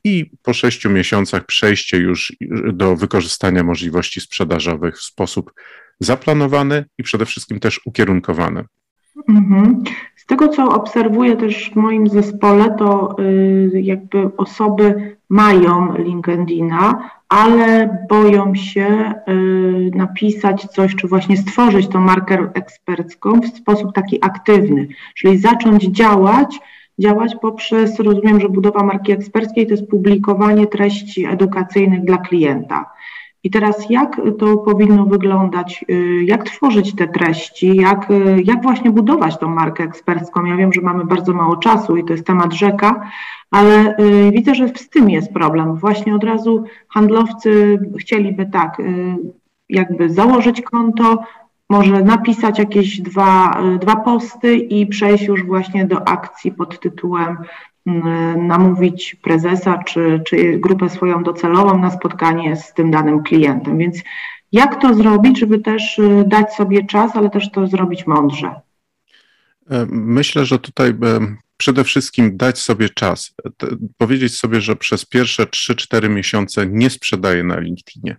i 0.03 0.31
po 0.43 0.53
6 0.53 0.85
miesiącach 0.85 1.45
przejście 1.45 1.97
już 1.97 2.33
do 2.73 2.95
wykorzystania 2.95 3.63
możliwości 3.63 4.21
sprzedażowych 4.21 4.97
w 4.97 5.03
sposób 5.03 5.53
zaplanowany 5.99 6.85
i 6.97 7.03
przede 7.03 7.25
wszystkim 7.25 7.59
też 7.59 7.81
ukierunkowany. 7.85 8.63
Mhm. 9.29 9.83
Z 10.15 10.25
tego, 10.25 10.47
co 10.47 10.69
obserwuję 10.69 11.37
też 11.37 11.71
w 11.71 11.75
moim 11.75 12.09
zespole, 12.09 12.75
to 12.77 13.15
y, 13.19 13.81
jakby 13.81 14.29
osoby 14.37 15.17
mają 15.29 15.97
LinkedIna, 15.97 17.09
ale 17.29 17.97
boją 18.09 18.55
się 18.55 19.13
y, 19.29 19.91
napisać 19.95 20.65
coś, 20.65 20.95
czy 20.95 21.07
właśnie 21.07 21.37
stworzyć 21.37 21.87
tą 21.87 21.99
markę 22.01 22.49
ekspercką 22.53 23.39
w 23.39 23.57
sposób 23.57 23.93
taki 23.93 24.25
aktywny, 24.25 24.87
czyli 25.15 25.37
zacząć 25.37 25.83
działać, 25.83 26.59
działać 26.99 27.35
poprzez, 27.41 27.99
rozumiem, 27.99 28.39
że 28.39 28.49
budowa 28.49 28.83
marki 28.83 29.11
eksperckiej 29.11 29.67
to 29.67 29.71
jest 29.71 29.89
publikowanie 29.89 30.67
treści 30.67 31.25
edukacyjnych 31.25 32.05
dla 32.05 32.17
klienta. 32.17 32.85
I 33.43 33.51
teraz 33.51 33.89
jak 33.89 34.21
to 34.39 34.57
powinno 34.57 35.05
wyglądać, 35.05 35.85
y, 35.89 36.23
jak 36.23 36.43
tworzyć 36.43 36.95
te 36.95 37.07
treści, 37.07 37.75
jak, 37.75 38.11
y, 38.11 38.41
jak 38.43 38.63
właśnie 38.63 38.91
budować 38.91 39.37
tą 39.37 39.49
markę 39.49 39.83
ekspercką? 39.83 40.45
Ja 40.45 40.55
wiem, 40.55 40.73
że 40.73 40.81
mamy 40.81 41.05
bardzo 41.05 41.33
mało 41.33 41.57
czasu 41.57 41.97
i 41.97 42.05
to 42.05 42.13
jest 42.13 42.25
temat 42.25 42.53
rzeka, 42.53 43.09
ale 43.51 43.97
y, 43.97 44.31
widzę, 44.31 44.55
że 44.55 44.67
z 44.67 44.89
tym 44.89 45.09
jest 45.09 45.33
problem. 45.33 45.75
Właśnie 45.75 46.15
od 46.15 46.23
razu 46.23 46.63
handlowcy 46.89 47.79
chcieliby 47.99 48.45
tak, 48.45 48.81
jakby 49.69 50.09
założyć 50.09 50.61
konto, 50.61 51.23
może 51.69 52.03
napisać 52.03 52.59
jakieś 52.59 53.01
dwa, 53.01 53.61
dwa 53.81 53.95
posty 53.95 54.55
i 54.55 54.87
przejść 54.87 55.23
już 55.23 55.45
właśnie 55.45 55.85
do 55.85 56.07
akcji 56.07 56.51
pod 56.51 56.79
tytułem 56.79 57.37
namówić 58.37 59.15
prezesa 59.15 59.83
czy, 59.83 60.21
czy 60.27 60.57
grupę 60.57 60.89
swoją 60.89 61.23
docelową 61.23 61.79
na 61.79 61.91
spotkanie 61.91 62.55
z 62.55 62.73
tym 62.73 62.91
danym 62.91 63.23
klientem. 63.23 63.77
Więc 63.77 63.97
jak 64.51 64.81
to 64.81 64.93
zrobić, 64.93 65.39
żeby 65.39 65.59
też 65.59 65.99
y, 65.99 66.23
dać 66.27 66.53
sobie 66.53 66.85
czas, 66.85 67.15
ale 67.15 67.29
też 67.29 67.51
to 67.51 67.67
zrobić 67.67 68.07
mądrze? 68.07 68.61
E, 69.69 69.85
myślę, 69.89 70.45
że 70.45 70.59
tutaj 70.59 70.89
e, 70.89 70.95
przede 71.57 71.83
wszystkim 71.83 72.37
dać 72.37 72.59
sobie 72.59 72.89
czas. 72.89 73.33
Powiedzieć 73.97 74.37
sobie, 74.37 74.61
że 74.61 74.75
przez 74.75 75.05
pierwsze 75.05 75.43
3-4 75.43 76.09
miesiące 76.09 76.67
nie 76.67 76.89
sprzedaję 76.89 77.43
na 77.43 77.59
LinkedInie. 77.59 78.17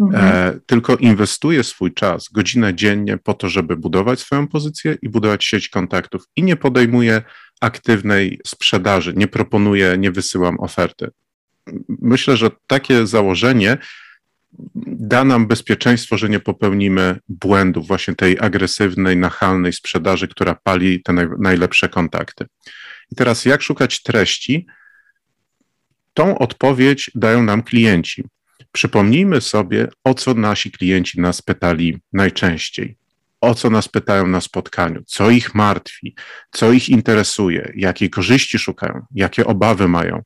Mhm. 0.00 0.24
E, 0.24 0.60
tylko 0.66 0.96
inwestuję 0.96 1.64
swój 1.64 1.94
czas, 1.94 2.28
godzinę 2.32 2.74
dziennie 2.74 3.18
po 3.18 3.34
to, 3.34 3.48
żeby 3.48 3.76
budować 3.76 4.20
swoją 4.20 4.48
pozycję 4.48 4.96
i 5.02 5.08
budować 5.08 5.44
sieć 5.44 5.68
kontaktów 5.68 6.22
i 6.36 6.42
nie 6.42 6.56
podejmuję 6.56 7.22
aktywnej 7.60 8.40
sprzedaży, 8.46 9.12
nie 9.16 9.28
proponuję, 9.28 9.98
nie 9.98 10.10
wysyłam 10.10 10.60
oferty. 10.60 11.10
Myślę, 11.88 12.36
że 12.36 12.50
takie 12.66 13.06
założenie 13.06 13.78
da 14.86 15.24
nam 15.24 15.46
bezpieczeństwo, 15.46 16.18
że 16.18 16.28
nie 16.28 16.40
popełnimy 16.40 17.18
błędów 17.28 17.86
właśnie 17.86 18.14
tej 18.14 18.38
agresywnej, 18.40 19.16
nachalnej 19.16 19.72
sprzedaży, 19.72 20.28
która 20.28 20.54
pali 20.54 21.02
te 21.02 21.12
naj, 21.12 21.26
najlepsze 21.38 21.88
kontakty. 21.88 22.46
I 23.12 23.16
teraz 23.16 23.44
jak 23.44 23.62
szukać 23.62 24.02
treści? 24.02 24.66
Tą 26.14 26.38
odpowiedź 26.38 27.10
dają 27.14 27.42
nam 27.42 27.62
klienci. 27.62 28.24
Przypomnijmy 28.72 29.40
sobie, 29.40 29.88
o 30.04 30.14
co 30.14 30.34
nasi 30.34 30.70
klienci 30.70 31.20
nas 31.20 31.42
pytali 31.42 31.98
najczęściej. 32.12 32.96
O 33.40 33.54
co 33.54 33.70
nas 33.70 33.88
pytają 33.88 34.26
na 34.26 34.40
spotkaniu, 34.40 35.02
co 35.06 35.30
ich 35.30 35.54
martwi, 35.54 36.14
co 36.50 36.72
ich 36.72 36.88
interesuje, 36.88 37.72
jakie 37.76 38.08
korzyści 38.08 38.58
szukają, 38.58 39.06
jakie 39.14 39.46
obawy 39.46 39.88
mają. 39.88 40.22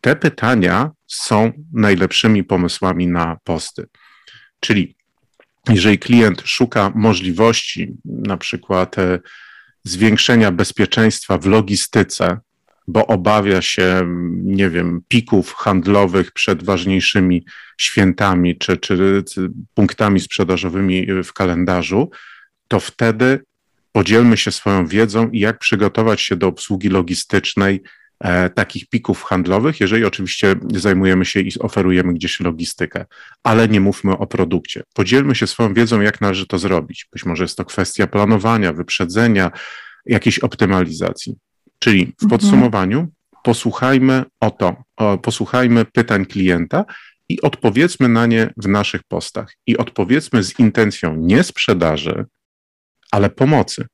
Te 0.00 0.16
pytania 0.16 0.90
są 1.06 1.52
najlepszymi 1.72 2.44
pomysłami 2.44 3.06
na 3.06 3.36
posty. 3.44 3.86
Czyli 4.60 4.96
jeżeli 5.68 5.98
klient 5.98 6.42
szuka 6.44 6.92
możliwości, 6.94 7.94
na 8.04 8.36
przykład 8.36 8.98
e, 8.98 9.18
zwiększenia 9.84 10.52
bezpieczeństwa 10.52 11.38
w 11.38 11.46
logistyce, 11.46 12.38
bo 12.88 13.06
obawia 13.06 13.62
się, 13.62 14.06
nie 14.42 14.70
wiem, 14.70 15.00
pików 15.08 15.54
handlowych 15.54 16.32
przed 16.32 16.64
ważniejszymi 16.64 17.44
świętami 17.78 18.58
czy, 18.58 18.76
czy 18.76 19.24
punktami 19.74 20.20
sprzedażowymi 20.20 21.06
w 21.24 21.32
kalendarzu, 21.32 22.10
to 22.68 22.80
wtedy 22.80 23.40
podzielmy 23.92 24.36
się 24.36 24.52
swoją 24.52 24.86
wiedzą 24.86 25.30
i 25.30 25.38
jak 25.38 25.58
przygotować 25.58 26.20
się 26.20 26.36
do 26.36 26.46
obsługi 26.46 26.88
logistycznej 26.88 27.82
e, 28.20 28.50
takich 28.50 28.88
pików 28.88 29.22
handlowych, 29.22 29.80
jeżeli 29.80 30.04
oczywiście 30.04 30.54
zajmujemy 30.74 31.24
się 31.24 31.40
i 31.40 31.58
oferujemy 31.58 32.14
gdzieś 32.14 32.40
logistykę, 32.40 33.04
ale 33.42 33.68
nie 33.68 33.80
mówmy 33.80 34.18
o 34.18 34.26
produkcie. 34.26 34.82
Podzielmy 34.94 35.34
się 35.34 35.46
swoją 35.46 35.74
wiedzą, 35.74 36.00
jak 36.00 36.20
należy 36.20 36.46
to 36.46 36.58
zrobić. 36.58 37.08
Być 37.12 37.24
może 37.24 37.44
jest 37.44 37.56
to 37.56 37.64
kwestia 37.64 38.06
planowania, 38.06 38.72
wyprzedzenia, 38.72 39.50
jakiejś 40.06 40.38
optymalizacji. 40.38 41.36
Czyli 41.78 42.06
w 42.06 42.22
mhm. 42.22 42.30
podsumowaniu 42.30 43.08
posłuchajmy 43.42 44.24
o 44.40 44.50
to, 44.50 44.76
o, 44.96 45.18
posłuchajmy 45.18 45.84
pytań 45.84 46.26
klienta 46.26 46.84
i 47.28 47.40
odpowiedzmy 47.40 48.08
na 48.08 48.26
nie 48.26 48.50
w 48.56 48.68
naszych 48.68 49.02
postach. 49.04 49.54
I 49.66 49.76
odpowiedzmy 49.76 50.42
z 50.42 50.58
intencją 50.58 51.16
nie 51.16 51.42
sprzedaży, 51.42 52.24
ale 53.10 53.30
pomocy. 53.30 53.86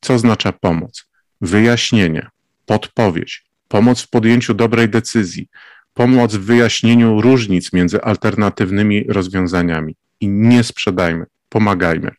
Co 0.00 0.14
oznacza 0.14 0.52
pomoc? 0.52 1.06
Wyjaśnienie, 1.40 2.28
podpowiedź, 2.66 3.44
pomoc 3.68 4.02
w 4.02 4.10
podjęciu 4.10 4.54
dobrej 4.54 4.88
decyzji, 4.88 5.48
pomoc 5.94 6.34
w 6.34 6.44
wyjaśnieniu 6.44 7.20
różnic 7.20 7.72
między 7.72 8.02
alternatywnymi 8.02 9.04
rozwiązaniami. 9.08 9.96
I 10.20 10.28
nie 10.28 10.64
sprzedajmy, 10.64 11.26
pomagajmy. 11.48 12.10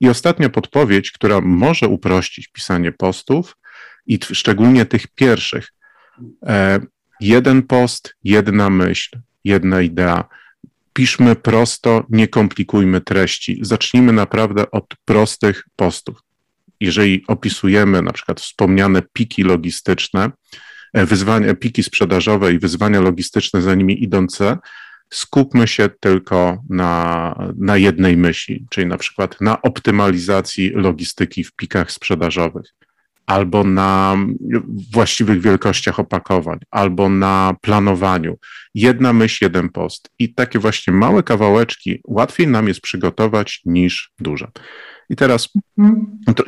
I 0.00 0.08
ostatnia 0.08 0.48
podpowiedź, 0.48 1.10
która 1.10 1.40
może 1.40 1.88
uprościć 1.88 2.48
pisanie 2.48 2.92
postów, 2.92 3.56
i 4.10 4.18
szczególnie 4.32 4.86
tych 4.86 5.06
pierwszych. 5.06 5.72
E, 6.46 6.80
jeden 7.20 7.62
post, 7.62 8.14
jedna 8.24 8.70
myśl, 8.70 9.18
jedna 9.44 9.80
idea 9.80 10.24
piszmy 10.92 11.36
prosto, 11.36 12.06
nie 12.10 12.28
komplikujmy 12.28 13.00
treści. 13.00 13.58
Zacznijmy 13.62 14.12
naprawdę 14.12 14.70
od 14.70 14.94
prostych 15.04 15.64
postów. 15.76 16.18
Jeżeli 16.80 17.24
opisujemy 17.26 18.02
na 18.02 18.12
przykład 18.12 18.40
wspomniane 18.40 19.02
piki 19.12 19.42
logistyczne, 19.42 20.30
e, 20.92 21.06
wyzwania, 21.06 21.54
piki 21.54 21.82
sprzedażowe 21.82 22.52
i 22.52 22.58
wyzwania 22.58 23.00
logistyczne 23.00 23.62
za 23.62 23.74
nimi 23.74 24.04
idące, 24.04 24.58
skupmy 25.10 25.68
się 25.68 25.88
tylko 26.00 26.62
na, 26.68 27.34
na 27.56 27.76
jednej 27.76 28.16
myśli, 28.16 28.66
czyli 28.70 28.86
na 28.86 28.98
przykład 28.98 29.40
na 29.40 29.62
optymalizacji 29.62 30.70
logistyki 30.70 31.44
w 31.44 31.52
pikach 31.52 31.92
sprzedażowych 31.92 32.79
albo 33.26 33.64
na 33.64 34.16
właściwych 34.92 35.40
wielkościach 35.40 36.00
opakowań, 36.00 36.58
albo 36.70 37.08
na 37.08 37.54
planowaniu. 37.60 38.38
Jedna 38.74 39.12
myśl, 39.12 39.44
jeden 39.44 39.68
post. 39.68 40.10
I 40.18 40.34
takie 40.34 40.58
właśnie 40.58 40.92
małe 40.92 41.22
kawałeczki 41.22 42.00
łatwiej 42.08 42.46
nam 42.46 42.68
jest 42.68 42.80
przygotować 42.80 43.60
niż 43.64 44.10
duże. 44.18 44.48
I 45.10 45.16
teraz 45.16 45.48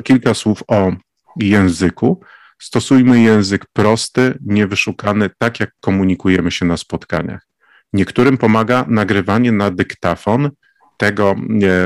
kilka 0.03 0.33
słów 0.33 0.63
o 0.67 0.91
języku. 1.39 2.21
Stosujmy 2.59 3.21
język 3.21 3.65
prosty, 3.73 4.37
niewyszukany, 4.45 5.29
tak 5.37 5.59
jak 5.59 5.71
komunikujemy 5.81 6.51
się 6.51 6.65
na 6.65 6.77
spotkaniach. 6.77 7.47
Niektórym 7.93 8.37
pomaga 8.37 8.85
nagrywanie 8.87 9.51
na 9.51 9.71
dyktafon 9.71 10.49
tego 10.97 11.35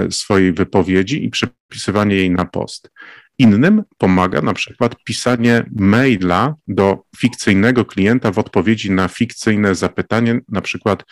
swojej 0.10 0.53
wypowiedzi 0.53 1.25
i 1.25 1.29
przepisywanie 1.29 2.15
jej 2.15 2.32
na 2.32 2.46
post. 2.46 2.91
Innym 3.39 3.84
pomaga 3.98 4.41
na 4.41 4.53
przykład 4.53 5.03
pisanie 5.03 5.65
maila 5.75 6.56
do 6.67 7.03
fikcyjnego 7.17 7.86
klienta 7.86 8.32
w 8.32 8.39
odpowiedzi 8.39 8.91
na 8.91 9.08
fikcyjne 9.08 9.75
zapytanie, 9.75 10.39
na 10.50 10.62
przykład 10.62 11.03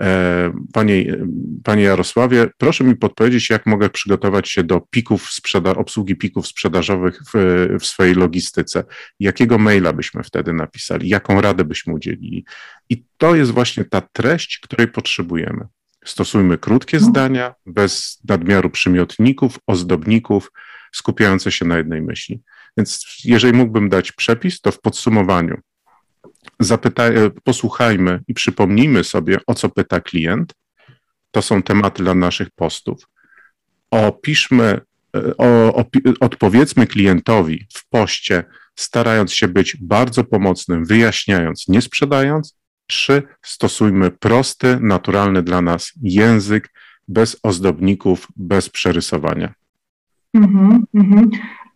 E, 0.00 0.52
panie, 0.72 1.16
panie 1.64 1.82
Jarosławie, 1.82 2.48
proszę 2.58 2.84
mi 2.84 2.96
podpowiedzieć, 2.96 3.50
jak 3.50 3.66
mogę 3.66 3.90
przygotować 3.90 4.50
się 4.50 4.64
do 4.64 4.80
pików 4.80 5.30
sprzeda- 5.30 5.76
obsługi 5.76 6.16
pików 6.16 6.46
sprzedażowych 6.46 7.20
w, 7.34 7.66
w 7.80 7.86
swojej 7.86 8.14
logistyce. 8.14 8.84
Jakiego 9.20 9.58
maila 9.58 9.92
byśmy 9.92 10.22
wtedy 10.22 10.52
napisali? 10.52 11.08
Jaką 11.08 11.40
radę 11.40 11.64
byśmy 11.64 11.94
udzielili? 11.94 12.44
I 12.90 13.04
to 13.16 13.34
jest 13.34 13.50
właśnie 13.50 13.84
ta 13.84 14.00
treść, 14.00 14.58
której 14.62 14.88
potrzebujemy. 14.88 15.66
Stosujmy 16.04 16.58
krótkie 16.58 16.96
mhm. 16.96 17.12
zdania, 17.12 17.54
bez 17.66 18.20
nadmiaru 18.28 18.70
przymiotników, 18.70 19.58
ozdobników, 19.66 20.52
skupiające 20.92 21.52
się 21.52 21.64
na 21.64 21.76
jednej 21.76 22.02
myśli. 22.02 22.40
Więc 22.76 23.04
jeżeli 23.24 23.52
mógłbym 23.52 23.88
dać 23.88 24.12
przepis, 24.12 24.60
to 24.60 24.72
w 24.72 24.80
podsumowaniu 24.80 25.60
zapytaj, 26.60 27.16
e, 27.16 27.30
posłuchajmy 27.30 28.20
i 28.28 28.34
przypomnijmy 28.34 29.04
sobie, 29.04 29.38
o 29.46 29.54
co 29.54 29.68
pyta 29.68 30.00
klient. 30.00 30.54
To 31.30 31.42
są 31.42 31.62
tematy 31.62 32.02
dla 32.02 32.14
naszych 32.14 32.48
postów. 32.50 33.08
Opiszmy, 33.90 34.80
e, 35.16 35.36
o, 35.38 35.84
odpowiedzmy 36.20 36.86
klientowi 36.86 37.66
w 37.74 37.88
poście, 37.88 38.44
starając 38.74 39.32
się 39.32 39.48
być 39.48 39.76
bardzo 39.80 40.24
pomocnym, 40.24 40.84
wyjaśniając, 40.84 41.68
nie 41.68 41.82
sprzedając. 41.82 42.56
Trzy, 42.86 43.22
stosujmy 43.42 44.10
prosty, 44.10 44.78
naturalny 44.80 45.42
dla 45.42 45.62
nas 45.62 45.92
język, 46.02 46.72
bez 47.08 47.36
ozdobników, 47.42 48.28
bez 48.36 48.68
przerysowania. 48.68 49.54
Mm 50.36 50.84
-hmm, 50.94 51.26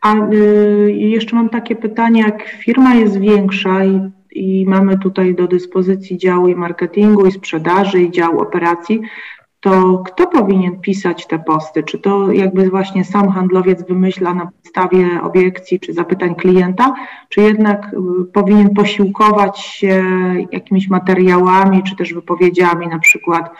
A 0.01 0.15
y, 0.33 0.93
jeszcze 0.97 1.37
mam 1.37 1.49
takie 1.49 1.77
pytanie, 1.77 2.23
jak 2.23 2.49
firma 2.49 2.95
jest 2.95 3.19
większa 3.19 3.85
i 3.85 4.01
i 4.33 4.65
mamy 4.69 4.99
tutaj 4.99 5.35
do 5.35 5.47
dyspozycji 5.47 6.19
dział 6.19 6.49
i 6.49 6.55
marketingu, 6.55 7.27
i 7.27 7.33
sprzedaży, 7.33 8.03
i 8.03 8.11
dział 8.11 8.39
operacji, 8.39 9.01
to 9.61 10.03
kto 10.07 10.27
powinien 10.27 10.81
pisać 10.81 11.27
te 11.27 11.39
posty? 11.39 11.83
Czy 11.83 11.99
to 11.99 12.33
jakby 12.33 12.71
właśnie 12.71 13.05
sam 13.05 13.31
handlowiec 13.31 13.87
wymyśla 13.89 14.35
na 14.35 14.47
podstawie 14.47 15.23
obiekcji 15.23 15.81
czy 15.81 15.93
zapytań 15.93 16.35
klienta, 16.35 16.95
czy 17.29 17.41
jednak 17.41 17.95
y, 17.95 18.25
powinien 18.33 18.75
posiłkować 18.75 19.59
się 19.61 20.05
jakimiś 20.53 20.89
materiałami, 20.89 21.83
czy 21.83 21.97
też 21.97 22.15
wypowiedziami 22.15 22.89
na 22.89 22.99
przykład 22.99 23.51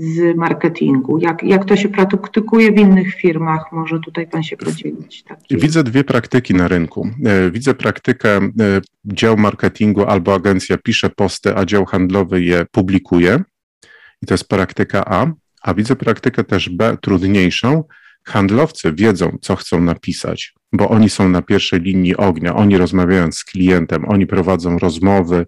z 0.00 0.36
marketingu? 0.36 1.18
Jak, 1.18 1.42
jak 1.42 1.64
to 1.64 1.76
się 1.76 1.88
praktykuje 1.88 2.72
w 2.72 2.78
innych 2.78 3.14
firmach? 3.14 3.72
Może 3.72 4.00
tutaj 4.00 4.26
Pan 4.26 4.42
się 4.42 4.56
podzielić. 4.56 5.22
Taki. 5.22 5.56
Widzę 5.56 5.84
dwie 5.84 6.04
praktyki 6.04 6.54
na 6.54 6.68
rynku. 6.68 7.08
E, 7.26 7.50
widzę 7.50 7.74
praktykę, 7.74 8.36
e, 8.36 8.40
dział 9.04 9.36
marketingu 9.36 10.04
albo 10.04 10.34
agencja 10.34 10.78
pisze 10.78 11.10
posty, 11.10 11.56
a 11.56 11.64
dział 11.64 11.84
handlowy 11.84 12.42
je 12.42 12.66
publikuje. 12.70 13.42
I 14.22 14.26
to 14.26 14.34
jest 14.34 14.48
praktyka 14.48 15.04
A. 15.04 15.26
A 15.62 15.74
widzę 15.74 15.96
praktykę 15.96 16.44
też 16.44 16.68
B, 16.68 16.96
trudniejszą. 17.02 17.84
Handlowcy 18.24 18.92
wiedzą, 18.92 19.38
co 19.40 19.56
chcą 19.56 19.80
napisać, 19.80 20.54
bo 20.72 20.88
oni 20.88 21.10
są 21.10 21.28
na 21.28 21.42
pierwszej 21.42 21.80
linii 21.80 22.16
ognia, 22.16 22.56
oni 22.56 22.76
rozmawiają 22.76 23.32
z 23.32 23.44
klientem, 23.44 24.04
oni 24.08 24.26
prowadzą 24.26 24.78
rozmowy, 24.78 25.46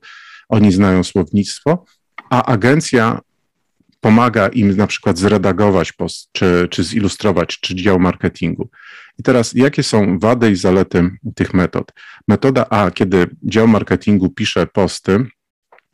oni 0.49 0.73
znają 0.73 1.04
słownictwo, 1.04 1.85
a 2.30 2.44
agencja 2.44 3.21
pomaga 4.02 4.49
im 4.49 4.76
na 4.76 4.87
przykład 4.87 5.18
zredagować 5.18 5.92
post, 5.92 6.28
czy, 6.32 6.68
czy 6.71 6.85
zilustrować, 6.85 7.61
czy 7.61 7.75
dział 7.75 8.00
marketingu. 8.00 8.68
I 9.18 9.23
teraz, 9.23 9.52
jakie 9.54 9.82
są 9.82 10.18
wady 10.18 10.50
i 10.50 10.56
zalety 10.56 11.11
tych 11.35 11.54
metod? 11.54 11.92
Metoda 12.28 12.66
A, 12.71 12.90
kiedy 12.90 13.26
dział 13.42 13.68
marketingu 13.68 14.30
pisze 14.30 14.66
posty, 14.66 15.26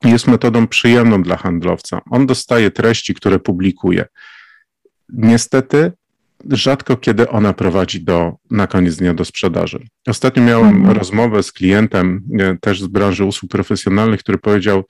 jest 0.05 0.27
metodą 0.27 0.67
przyjemną 0.67 1.23
dla 1.23 1.37
handlowca. 1.37 2.01
On 2.11 2.27
dostaje 2.27 2.71
treści, 2.71 3.15
które 3.15 3.39
publikuje. 3.39 4.05
Niestety, 5.09 5.93
rzadko 6.51 6.97
kiedy 6.97 7.29
ona 7.29 7.53
prowadzi 7.53 8.05
do, 8.05 8.33
na 8.51 8.67
koniec 8.67 8.97
dnia 8.97 9.15
do 9.15 9.25
sprzedaży. 9.25 9.87
Ostatnio 10.07 10.43
miałem 10.43 10.77
mhm. 10.77 10.97
rozmowę 10.97 11.43
z 11.43 11.53
klientem, 11.53 12.23
e, 12.39 12.57
też 12.61 12.83
z 12.83 12.87
branży 12.87 13.25
usług 13.25 13.51
profesjonalnych, 13.51 14.21
który 14.21 14.39
powiedział, 14.39 14.85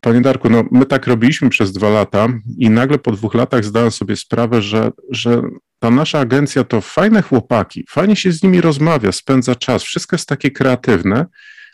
Panie 0.00 0.20
Darku, 0.20 0.50
no 0.50 0.64
my 0.70 0.86
tak 0.86 1.06
robiliśmy 1.06 1.50
przez 1.50 1.72
dwa 1.72 1.88
lata 1.88 2.28
i 2.58 2.70
nagle 2.70 2.98
po 2.98 3.12
dwóch 3.12 3.34
latach 3.34 3.64
zdałem 3.64 3.90
sobie 3.90 4.16
sprawę, 4.16 4.62
że, 4.62 4.90
że 5.10 5.42
ta 5.78 5.90
nasza 5.90 6.18
agencja 6.18 6.64
to 6.64 6.80
fajne 6.80 7.22
chłopaki, 7.22 7.84
fajnie 7.88 8.16
się 8.16 8.32
z 8.32 8.42
nimi 8.42 8.60
rozmawia, 8.60 9.12
spędza 9.12 9.54
czas, 9.54 9.82
wszystko 9.82 10.16
jest 10.16 10.28
takie 10.28 10.50
kreatywne, 10.50 11.26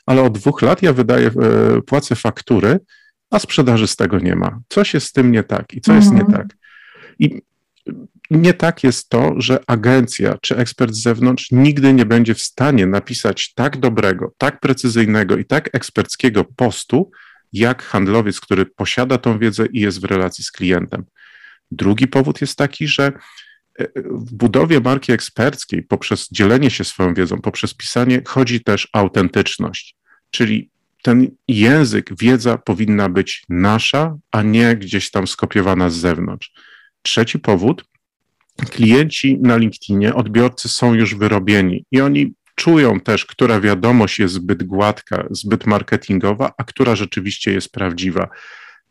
ale 0.06 0.22
od 0.22 0.38
dwóch 0.38 0.62
lat 0.62 0.82
ja 0.82 0.92
wydaję, 0.92 1.26
e, 1.26 1.82
płacę 1.82 2.14
faktury, 2.14 2.78
a 3.30 3.38
sprzedaży 3.38 3.86
z 3.86 3.96
tego 3.96 4.18
nie 4.18 4.36
ma. 4.36 4.60
Coś 4.68 4.94
jest 4.94 5.06
z 5.06 5.12
tym 5.12 5.32
nie 5.32 5.42
tak 5.42 5.74
i 5.74 5.80
co 5.80 5.92
jest 5.92 6.12
nie 6.12 6.20
mhm. 6.20 6.38
tak. 6.38 6.56
I 7.18 7.42
nie 8.30 8.54
tak 8.54 8.84
jest 8.84 9.08
to, 9.08 9.34
że 9.36 9.58
agencja 9.66 10.38
czy 10.42 10.56
ekspert 10.56 10.94
z 10.94 11.02
zewnątrz 11.02 11.50
nigdy 11.50 11.92
nie 11.92 12.06
będzie 12.06 12.34
w 12.34 12.42
stanie 12.42 12.86
napisać 12.86 13.54
tak 13.54 13.76
dobrego, 13.76 14.32
tak 14.38 14.60
precyzyjnego 14.60 15.36
i 15.36 15.44
tak 15.44 15.70
eksperckiego 15.72 16.44
postu, 16.44 17.10
jak 17.52 17.82
handlowiec, 17.82 18.40
który 18.40 18.66
posiada 18.66 19.18
tą 19.18 19.38
wiedzę 19.38 19.66
i 19.66 19.80
jest 19.80 20.00
w 20.00 20.04
relacji 20.04 20.44
z 20.44 20.52
klientem. 20.52 21.04
Drugi 21.70 22.08
powód 22.08 22.40
jest 22.40 22.58
taki, 22.58 22.86
że 22.88 23.12
e, 23.78 23.86
w 24.04 24.34
budowie 24.34 24.80
marki 24.80 25.12
eksperckiej, 25.12 25.82
poprzez 25.82 26.28
dzielenie 26.32 26.70
się 26.70 26.84
swoją 26.84 27.14
wiedzą, 27.14 27.40
poprzez 27.40 27.74
pisanie, 27.74 28.22
chodzi 28.26 28.64
też 28.64 28.88
autentyczność. 28.92 29.96
Czyli 30.30 30.70
ten 31.02 31.30
język, 31.48 32.10
wiedza 32.18 32.58
powinna 32.58 33.08
być 33.08 33.44
nasza, 33.48 34.16
a 34.30 34.42
nie 34.42 34.76
gdzieś 34.76 35.10
tam 35.10 35.26
skopiowana 35.26 35.90
z 35.90 35.94
zewnątrz. 35.94 36.52
Trzeci 37.02 37.38
powód, 37.38 37.84
klienci 38.70 39.38
na 39.40 39.56
LinkedInie, 39.56 40.14
odbiorcy 40.14 40.68
są 40.68 40.94
już 40.94 41.14
wyrobieni 41.14 41.84
i 41.90 42.00
oni 42.00 42.34
czują 42.62 43.00
też, 43.00 43.26
która 43.26 43.60
wiadomość 43.60 44.18
jest 44.18 44.34
zbyt 44.34 44.62
gładka, 44.62 45.26
zbyt 45.30 45.66
marketingowa, 45.66 46.52
a 46.58 46.64
która 46.64 46.96
rzeczywiście 46.96 47.52
jest 47.52 47.72
prawdziwa. 47.72 48.28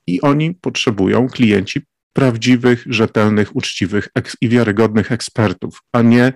I 0.08 0.22
oni 0.22 0.54
potrzebują, 0.54 1.28
klienci, 1.28 1.82
prawdziwych, 2.14 2.84
rzetelnych, 2.86 3.56
uczciwych 3.56 4.10
i 4.42 4.50
wiarygodnych 4.50 5.12
ekspertów, 5.12 5.82
a 5.92 6.02
nie 6.02 6.34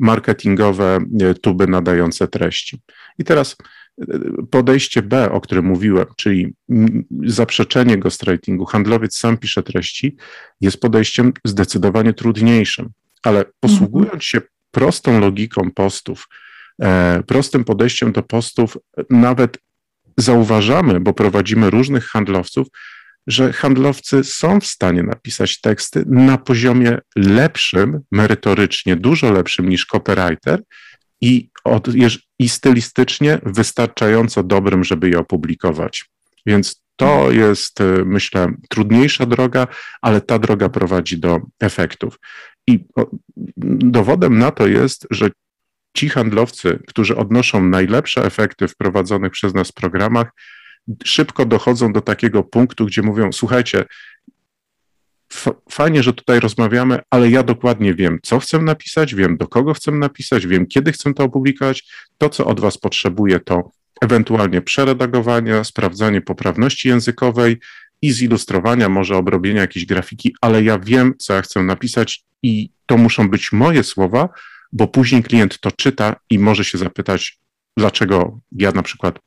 marketingowe 0.00 0.98
e, 1.20 1.34
tuby 1.34 1.66
nadające 1.66 2.28
treści. 2.28 2.80
I 3.18 3.24
teraz 3.24 3.56
e, 4.00 4.04
podejście 4.50 5.02
B, 5.02 5.32
o 5.32 5.40
którym 5.40 5.64
mówiłem, 5.64 6.06
czyli 6.16 6.54
zaprzeczenie 7.24 7.98
ghostwritingu, 7.98 8.64
handlowiec 8.64 9.18
sam 9.18 9.38
pisze 9.38 9.62
treści, 9.62 10.16
jest 10.60 10.80
podejściem 10.80 11.32
zdecydowanie 11.44 12.12
trudniejszym, 12.12 12.88
ale 13.22 13.44
posługując 13.60 14.24
się 14.24 14.40
prostą 14.70 15.20
logiką 15.20 15.70
postów, 15.70 16.28
prostym 17.26 17.64
podejściem 17.64 18.12
do 18.12 18.22
postów 18.22 18.76
nawet 19.10 19.58
zauważamy, 20.16 21.00
bo 21.00 21.12
prowadzimy 21.12 21.70
różnych 21.70 22.04
handlowców, 22.04 22.66
że 23.26 23.52
handlowcy 23.52 24.24
są 24.24 24.60
w 24.60 24.66
stanie 24.66 25.02
napisać 25.02 25.60
teksty 25.60 26.04
na 26.06 26.38
poziomie 26.38 26.98
lepszym, 27.16 28.00
merytorycznie, 28.12 28.96
dużo 28.96 29.32
lepszym 29.32 29.68
niż 29.68 29.86
copywriter 29.86 30.62
i, 31.20 31.50
od, 31.64 31.88
i 32.38 32.48
stylistycznie 32.48 33.38
wystarczająco 33.42 34.42
dobrym, 34.42 34.84
żeby 34.84 35.10
je 35.10 35.18
opublikować. 35.18 36.10
Więc 36.46 36.82
to 36.96 37.30
jest, 37.30 37.80
e, 37.80 37.84
myślę, 38.04 38.52
trudniejsza 38.68 39.26
droga, 39.26 39.66
ale 40.02 40.20
ta 40.20 40.38
droga 40.38 40.68
prowadzi 40.68 41.18
do 41.18 41.40
efektów. 41.60 42.18
I 42.66 42.84
dowodem 43.56 44.38
na 44.38 44.50
to 44.50 44.66
jest, 44.66 45.06
że 45.10 45.30
ci 45.98 46.08
handlowcy, 46.08 46.78
którzy 46.86 47.16
odnoszą 47.16 47.64
najlepsze 47.64 48.24
efekty 48.24 48.68
w 48.68 48.76
prowadzonych 48.76 49.32
przez 49.32 49.54
nas 49.54 49.72
programach, 49.72 50.30
szybko 51.04 51.44
dochodzą 51.44 51.92
do 51.92 52.00
takiego 52.00 52.42
punktu, 52.42 52.86
gdzie 52.86 53.02
mówią: 53.02 53.32
Słuchajcie, 53.32 53.84
fajnie, 55.70 56.02
że 56.02 56.12
tutaj 56.12 56.40
rozmawiamy, 56.40 56.98
ale 57.10 57.30
ja 57.30 57.42
dokładnie 57.42 57.94
wiem, 57.94 58.18
co 58.22 58.38
chcę 58.38 58.58
napisać, 58.58 59.14
wiem, 59.14 59.36
do 59.36 59.48
kogo 59.48 59.74
chcę 59.74 59.90
napisać, 59.90 60.46
wiem, 60.46 60.66
kiedy 60.66 60.92
chcę 60.92 61.14
to 61.14 61.24
opublikować. 61.24 61.84
To, 62.18 62.30
co 62.30 62.46
od 62.46 62.60
Was 62.60 62.78
potrzebuję, 62.78 63.40
to 63.40 63.70
ewentualnie 64.00 64.60
przeredagowania, 64.60 65.64
sprawdzanie 65.64 66.20
poprawności 66.20 66.88
językowej 66.88 67.56
i 68.02 68.12
zilustrowania, 68.12 68.88
może 68.88 69.16
obrobienia 69.16 69.60
jakiejś 69.60 69.86
grafiki, 69.86 70.34
ale 70.40 70.62
ja 70.62 70.78
wiem, 70.78 71.14
co 71.18 71.34
ja 71.34 71.42
chcę 71.42 71.62
napisać 71.62 72.24
i 72.42 72.70
to 72.86 72.96
muszą 72.96 73.30
być 73.30 73.52
moje 73.52 73.84
słowa, 73.84 74.28
bo 74.72 74.88
później 74.88 75.22
klient 75.22 75.60
to 75.60 75.72
czyta 75.72 76.16
i 76.30 76.38
może 76.38 76.64
się 76.64 76.78
zapytać, 76.78 77.38
dlaczego 77.76 78.40
ja 78.52 78.72
na 78.72 78.82
przykład 78.82 79.18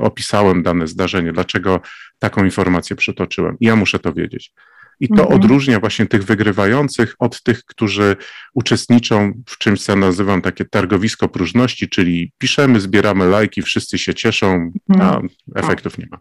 opisałem 0.00 0.62
dane 0.62 0.86
zdarzenie, 0.86 1.32
dlaczego 1.32 1.80
taką 2.18 2.44
informację 2.44 2.96
przytoczyłem. 2.96 3.56
Ja 3.60 3.76
muszę 3.76 3.98
to 3.98 4.12
wiedzieć. 4.12 4.52
I 5.00 5.08
to 5.08 5.22
mhm. 5.22 5.32
odróżnia 5.32 5.80
właśnie 5.80 6.06
tych 6.06 6.24
wygrywających 6.24 7.14
od 7.18 7.42
tych, 7.42 7.64
którzy 7.64 8.16
uczestniczą 8.54 9.32
w 9.46 9.58
czymś, 9.58 9.82
co 9.82 9.96
nazywam 9.96 10.42
takie 10.42 10.64
targowisko 10.64 11.28
próżności, 11.28 11.88
czyli 11.88 12.32
piszemy, 12.38 12.80
zbieramy 12.80 13.26
lajki, 13.26 13.62
wszyscy 13.62 13.98
się 13.98 14.14
cieszą, 14.14 14.72
a 14.88 14.92
mhm. 14.92 15.28
efektów 15.54 15.98
nie 15.98 16.06
ma. 16.10 16.18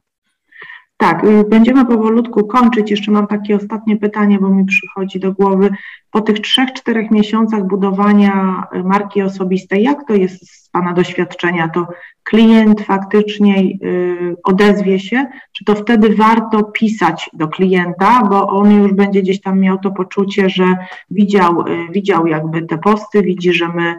Tak, 0.98 1.24
y, 1.24 1.44
będziemy 1.50 1.86
powolutku 1.86 2.48
kończyć. 2.48 2.92
Jeszcze 2.92 3.12
mam 3.12 3.28
takie 3.28 3.56
ostatnie 3.56 3.98
pytanie, 3.98 4.40
bo 4.40 4.50
mi 4.50 4.66
przychodzi 4.66 5.20
do 5.20 5.34
głowy. 5.34 5.70
Po 6.12 6.22
tych 6.22 6.40
trzech, 6.40 6.74
czterech 6.74 7.12
miesiącach 7.12 7.68
budowania 7.68 8.64
y, 8.76 8.84
marki 8.84 9.22
osobistej, 9.22 9.84
jak 9.84 10.08
to 10.08 10.14
jest 10.14 10.50
z 10.50 10.70
Pana 10.70 10.94
doświadczenia? 10.94 11.70
To 11.70 11.88
klient 12.24 12.82
faktycznie 12.82 13.60
y, 13.60 14.36
odezwie 14.44 15.00
się, 15.00 15.26
czy 15.52 15.66
to 15.66 15.76
wtedy 15.76 16.16
warto 16.16 16.64
pisać 16.64 17.30
do 17.34 17.48
klienta, 17.48 18.22
bo 18.30 18.48
on 18.50 18.72
już 18.72 18.94
będzie 18.94 19.22
gdzieś 19.22 19.42
tam 19.42 19.60
miał 19.60 19.78
to 19.80 19.92
poczucie, 19.92 20.50
że 20.50 20.78
widział, 21.12 21.64
widział 21.92 22.28
jakby 22.28 22.62
te 22.62 22.78
posty, 22.78 23.22
widzi, 23.22 23.54
że 23.54 23.68
my 23.68 23.96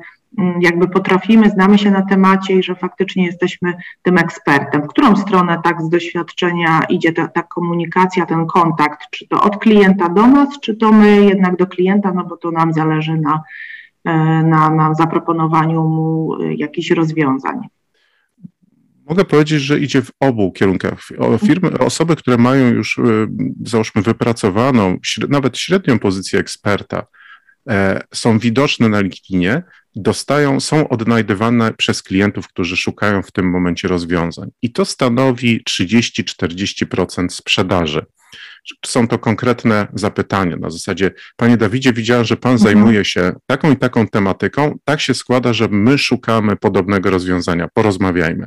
jakby 0.60 0.88
potrafimy, 0.88 1.50
znamy 1.50 1.78
się 1.78 1.90
na 1.90 2.02
temacie 2.02 2.54
i 2.54 2.62
że 2.62 2.74
faktycznie 2.74 3.26
jesteśmy 3.26 3.74
tym 4.02 4.18
ekspertem. 4.18 4.82
W 4.82 4.86
którą 4.86 5.16
stronę 5.16 5.60
tak 5.64 5.82
z 5.82 5.88
doświadczenia 5.88 6.82
idzie 6.88 7.12
ta, 7.12 7.28
ta, 7.28 7.42
komunikacja, 7.42 8.26
ten 8.26 8.46
kontakt? 8.46 8.98
Czy 9.10 9.28
to 9.28 9.42
od 9.42 9.56
klienta 9.56 10.08
do 10.08 10.26
nas, 10.26 10.48
czy 10.60 10.76
to 10.76 10.92
my 10.92 11.24
jednak 11.24 11.56
do 11.56 11.66
klienta, 11.66 12.12
no 12.12 12.24
bo 12.24 12.36
to 12.36 12.50
nam 12.50 12.72
zależy 12.72 13.16
na, 13.16 13.42
e, 14.04 14.12
na, 14.42 14.70
na 14.70 14.94
zaproponowaniu 14.94 15.84
mu 15.84 16.36
e, 16.42 16.54
jakichś 16.54 16.90
rozwiązań? 16.90 17.56
Mogę 19.08 19.24
powiedzieć, 19.24 19.60
że 19.60 19.78
idzie 19.78 20.02
w 20.02 20.10
obu 20.20 20.52
kierunkach. 20.52 21.00
Firmy, 21.46 21.78
osoby, 21.78 22.16
które 22.16 22.38
mają 22.38 22.68
już, 22.68 22.98
e, 22.98 23.02
załóżmy, 23.64 24.02
wypracowaną, 24.02 24.96
nawet 25.28 25.58
średnią 25.58 25.98
pozycję 25.98 26.40
eksperta, 26.40 27.06
są 28.14 28.38
widoczne 28.38 28.88
na 28.88 29.00
LinkedInie, 29.00 29.62
dostają, 30.02 30.60
są 30.60 30.88
odnajdywane 30.88 31.74
przez 31.74 32.02
klientów, 32.02 32.48
którzy 32.48 32.76
szukają 32.76 33.22
w 33.22 33.32
tym 33.32 33.50
momencie 33.50 33.88
rozwiązań. 33.88 34.50
I 34.62 34.72
to 34.72 34.84
stanowi 34.84 35.62
30-40% 35.70 37.28
sprzedaży. 37.28 38.06
Są 38.86 39.08
to 39.08 39.18
konkretne 39.18 39.86
zapytania 39.94 40.56
na 40.56 40.70
zasadzie, 40.70 41.10
Panie 41.36 41.56
Dawidzie, 41.56 41.92
widziałem, 41.92 42.24
że 42.24 42.36
Pan 42.36 42.52
mhm. 42.52 42.68
zajmuje 42.68 43.04
się 43.04 43.32
taką 43.46 43.72
i 43.72 43.76
taką 43.76 44.08
tematyką. 44.08 44.78
Tak 44.84 45.00
się 45.00 45.14
składa, 45.14 45.52
że 45.52 45.68
my 45.70 45.98
szukamy 45.98 46.56
podobnego 46.56 47.10
rozwiązania. 47.10 47.68
Porozmawiajmy. 47.74 48.46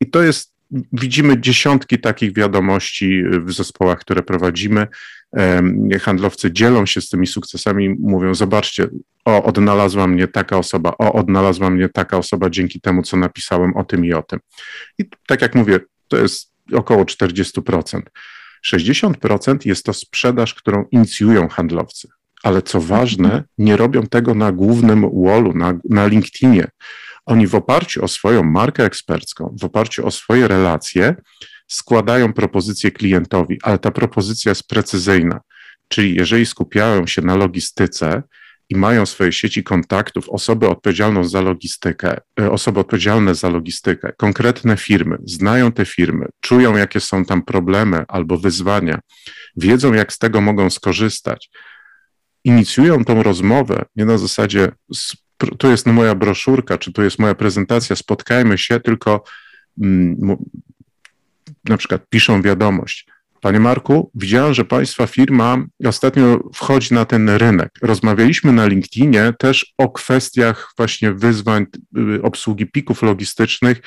I 0.00 0.10
to 0.10 0.22
jest, 0.22 0.51
widzimy 0.92 1.40
dziesiątki 1.40 1.98
takich 1.98 2.34
wiadomości 2.34 3.22
w 3.44 3.52
zespołach, 3.52 3.98
które 3.98 4.22
prowadzimy 4.22 4.86
handlowcy 6.00 6.52
dzielą 6.52 6.86
się 6.86 7.00
z 7.00 7.08
tymi 7.08 7.26
sukcesami, 7.26 7.88
mówią: 7.88 8.34
Zobaczcie, 8.34 8.88
o, 9.24 9.44
odnalazła 9.44 10.06
mnie 10.06 10.28
taka 10.28 10.58
osoba, 10.58 10.94
o, 10.98 11.12
odnalazła 11.12 11.70
mnie 11.70 11.88
taka 11.88 12.18
osoba 12.18 12.50
dzięki 12.50 12.80
temu, 12.80 13.02
co 13.02 13.16
napisałem 13.16 13.76
o 13.76 13.84
tym 13.84 14.04
i 14.04 14.12
o 14.12 14.22
tym. 14.22 14.40
I 14.98 15.04
tak 15.26 15.42
jak 15.42 15.54
mówię, 15.54 15.80
to 16.08 16.16
jest 16.16 16.52
około 16.72 17.04
40%. 17.04 18.00
60% 18.66 19.66
jest 19.66 19.84
to 19.84 19.92
sprzedaż, 19.92 20.54
którą 20.54 20.84
inicjują 20.90 21.48
handlowcy. 21.48 22.08
Ale 22.42 22.62
co 22.62 22.80
ważne, 22.80 23.44
nie 23.58 23.76
robią 23.76 24.02
tego 24.02 24.34
na 24.34 24.52
głównym 24.52 25.24
wallu, 25.24 25.52
na, 25.52 25.78
na 25.90 26.06
LinkedInie. 26.06 26.68
Oni 27.26 27.46
w 27.46 27.54
oparciu 27.54 28.04
o 28.04 28.08
swoją 28.08 28.42
markę 28.42 28.84
ekspercką, 28.84 29.56
w 29.60 29.64
oparciu 29.64 30.06
o 30.06 30.10
swoje 30.10 30.48
relacje, 30.48 31.14
składają 31.68 32.32
propozycję 32.32 32.90
klientowi, 32.90 33.58
ale 33.62 33.78
ta 33.78 33.90
propozycja 33.90 34.50
jest 34.50 34.68
precyzyjna. 34.68 35.40
Czyli 35.88 36.14
jeżeli 36.14 36.46
skupiają 36.46 37.06
się 37.06 37.22
na 37.22 37.36
logistyce 37.36 38.22
i 38.68 38.76
mają 38.76 39.06
swoje 39.06 39.32
sieci 39.32 39.64
kontaktów, 39.64 40.28
osoby 40.28 40.68
odpowiedzialną 40.68 41.24
za 41.24 41.40
logistykę, 41.40 42.20
e, 42.40 42.50
osoby 42.50 42.80
odpowiedzialne 42.80 43.34
za 43.34 43.48
logistykę, 43.48 44.12
konkretne 44.16 44.76
firmy, 44.76 45.16
znają 45.24 45.72
te 45.72 45.84
firmy, 45.84 46.26
czują, 46.40 46.76
jakie 46.76 47.00
są 47.00 47.24
tam 47.24 47.42
problemy 47.42 48.04
albo 48.08 48.38
wyzwania, 48.38 49.00
wiedzą, 49.56 49.92
jak 49.92 50.12
z 50.12 50.18
tego 50.18 50.40
mogą 50.40 50.70
skorzystać, 50.70 51.50
inicjują 52.44 53.04
tą 53.04 53.22
rozmowę 53.22 53.84
nie 53.96 54.04
na 54.04 54.18
zasadzie 54.18 54.72
tu 55.58 55.70
jest 55.70 55.86
moja 55.86 56.14
broszurka, 56.14 56.78
czy 56.78 56.92
tu 56.92 57.02
jest 57.02 57.18
moja 57.18 57.34
prezentacja, 57.34 57.96
spotkajmy 57.96 58.58
się, 58.58 58.80
tylko 58.80 59.24
mm, 59.82 60.36
na 61.64 61.76
przykład 61.76 62.08
piszą 62.08 62.42
wiadomość. 62.42 63.06
Panie 63.42 63.60
Marku, 63.60 64.10
widziałem, 64.14 64.54
że 64.54 64.64
Państwa 64.64 65.06
firma 65.06 65.58
ostatnio 65.84 66.50
wchodzi 66.54 66.94
na 66.94 67.04
ten 67.04 67.28
rynek. 67.28 67.70
Rozmawialiśmy 67.82 68.52
na 68.52 68.66
LinkedInie 68.66 69.34
też 69.38 69.74
o 69.78 69.90
kwestiach 69.90 70.72
właśnie 70.76 71.12
wyzwań 71.12 71.66
y, 72.16 72.22
obsługi 72.22 72.66
pików 72.66 73.02
logistycznych 73.02 73.80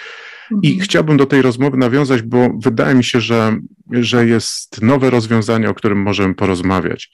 i 0.61 0.67
mhm. 0.67 0.79
chciałbym 0.79 1.17
do 1.17 1.25
tej 1.25 1.41
rozmowy 1.41 1.77
nawiązać, 1.77 2.21
bo 2.21 2.49
wydaje 2.59 2.95
mi 2.95 3.03
się, 3.03 3.21
że, 3.21 3.57
że 3.91 4.27
jest 4.27 4.81
nowe 4.81 5.09
rozwiązanie, 5.09 5.69
o 5.69 5.73
którym 5.73 6.01
możemy 6.01 6.35
porozmawiać 6.35 7.11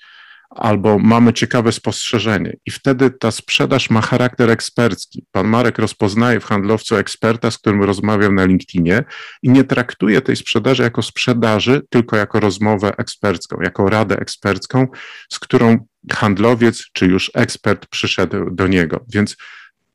albo 0.56 1.00
mamy 1.00 1.34
ciekawe 1.34 1.72
spostrzeżenie 1.72 2.58
i 2.66 2.72
wtedy 2.72 3.12
ta 3.12 3.32
sprzedaż 3.32 3.90
ma 3.90 4.02
charakter 4.02 4.50
ekspercki. 4.50 5.26
Pan 5.32 5.48
Marek 5.48 5.80
rozpoznaje 5.80 6.40
w 6.40 6.46
handlowcu 6.46 6.96
eksperta, 6.96 7.52
z 7.52 7.58
którym 7.58 7.84
rozmawiam 7.84 8.36
na 8.36 8.46
LinkedInie 8.46 9.04
i 9.44 9.50
nie 9.50 9.64
traktuje 9.64 10.22
tej 10.22 10.36
sprzedaży 10.36 10.84
jako 10.84 11.02
sprzedaży, 11.02 11.82
tylko 11.90 12.18
jako 12.18 12.40
rozmowę 12.40 12.94
ekspercką, 12.98 13.58
jako 13.62 13.90
radę 13.90 14.20
ekspercką, 14.20 14.88
z 15.34 15.40
którą 15.40 15.78
handlowiec 16.12 16.84
czy 16.94 17.06
już 17.06 17.32
ekspert 17.34 17.88
przyszedł 17.88 18.50
do 18.52 18.68
niego. 18.68 19.06
Więc 19.14 19.38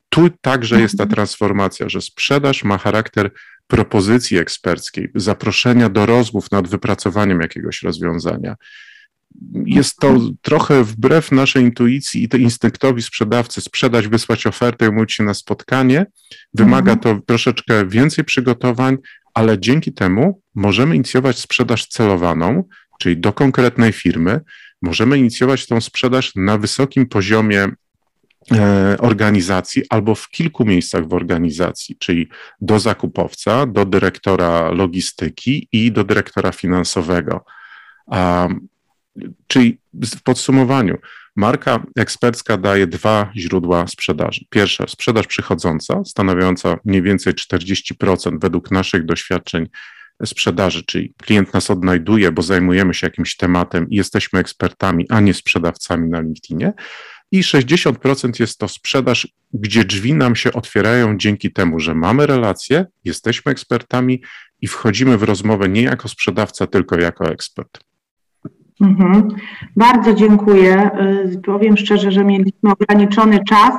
tu 0.09 0.29
także 0.41 0.81
jest 0.81 0.97
ta 0.97 1.05
transformacja, 1.05 1.89
że 1.89 2.01
sprzedaż 2.01 2.63
ma 2.63 2.77
charakter 2.77 3.31
propozycji 3.67 4.37
eksperckiej, 4.37 5.11
zaproszenia 5.15 5.89
do 5.89 6.05
rozmów 6.05 6.51
nad 6.51 6.67
wypracowaniem 6.67 7.41
jakiegoś 7.41 7.81
rozwiązania 7.81 8.55
jest 9.65 9.97
to 9.97 10.19
trochę 10.41 10.83
wbrew 10.83 11.31
naszej 11.31 11.63
intuicji 11.63 12.23
i 12.23 12.29
to 12.29 12.37
instynktowi 12.37 13.01
sprzedawcy 13.01 13.61
sprzedać, 13.61 14.07
wysłać 14.07 14.47
ofertę 14.47 14.85
i 14.85 14.89
umówić 14.89 15.13
się 15.13 15.23
na 15.23 15.33
spotkanie. 15.33 16.05
Wymaga 16.53 16.91
mhm. 16.91 16.99
to 16.99 17.25
troszeczkę 17.25 17.85
więcej 17.85 18.25
przygotowań, 18.25 18.97
ale 19.33 19.59
dzięki 19.59 19.93
temu 19.93 20.41
możemy 20.55 20.95
inicjować 20.95 21.39
sprzedaż 21.39 21.87
celowaną, 21.87 22.63
czyli 22.99 23.17
do 23.17 23.33
konkretnej 23.33 23.91
firmy. 23.91 24.41
Możemy 24.81 25.17
inicjować 25.17 25.67
tą 25.67 25.81
sprzedaż 25.81 26.35
na 26.35 26.57
wysokim 26.57 27.07
poziomie 27.07 27.67
e, 28.51 28.95
organizacji 28.99 29.83
albo 29.89 30.15
w 30.15 30.29
kilku 30.29 30.65
miejscach 30.65 31.07
w 31.07 31.13
organizacji, 31.13 31.95
czyli 31.99 32.29
do 32.61 32.79
zakupowca, 32.79 33.65
do 33.65 33.85
dyrektora 33.85 34.71
logistyki 34.71 35.67
i 35.71 35.91
do 35.91 36.03
dyrektora 36.03 36.51
finansowego. 36.51 37.45
Czyli 39.47 39.77
w 39.93 40.21
podsumowaniu, 40.23 40.97
marka 41.35 41.83
ekspercka 41.95 42.57
daje 42.57 42.87
dwa 42.87 43.31
źródła 43.35 43.87
sprzedaży. 43.87 44.45
Pierwsze, 44.49 44.85
sprzedaż 44.87 45.27
przychodząca, 45.27 46.05
stanowiąca 46.05 46.77
mniej 46.85 47.01
więcej 47.01 47.33
40% 47.33 48.39
według 48.41 48.71
naszych 48.71 49.05
doświadczeń 49.05 49.67
sprzedaży, 50.25 50.83
czyli 50.83 51.13
klient 51.21 51.53
nas 51.53 51.71
odnajduje, 51.71 52.31
bo 52.31 52.41
zajmujemy 52.41 52.93
się 52.93 53.07
jakimś 53.07 53.35
tematem 53.35 53.89
i 53.89 53.95
jesteśmy 53.95 54.39
ekspertami, 54.39 55.05
a 55.09 55.19
nie 55.19 55.33
sprzedawcami 55.33 56.09
na 56.09 56.21
LinkedInie. 56.21 56.73
I 57.31 57.43
60% 57.43 58.39
jest 58.39 58.59
to 58.59 58.67
sprzedaż, 58.67 59.27
gdzie 59.53 59.85
drzwi 59.85 60.13
nam 60.13 60.35
się 60.35 60.53
otwierają 60.53 61.17
dzięki 61.17 61.53
temu, 61.53 61.79
że 61.79 61.95
mamy 61.95 62.27
relacje, 62.27 62.85
jesteśmy 63.03 63.51
ekspertami 63.51 64.23
i 64.61 64.67
wchodzimy 64.67 65.17
w 65.17 65.23
rozmowę 65.23 65.69
nie 65.69 65.81
jako 65.81 66.07
sprzedawca, 66.07 66.67
tylko 66.67 66.99
jako 66.99 67.31
ekspert. 67.31 67.86
Mhm. 68.81 69.27
Bardzo 69.75 70.13
dziękuję. 70.13 70.89
Y, 71.35 71.41
powiem 71.45 71.77
szczerze, 71.77 72.11
że 72.11 72.23
mieliśmy 72.23 72.71
ograniczony 72.71 73.43
czas 73.43 73.73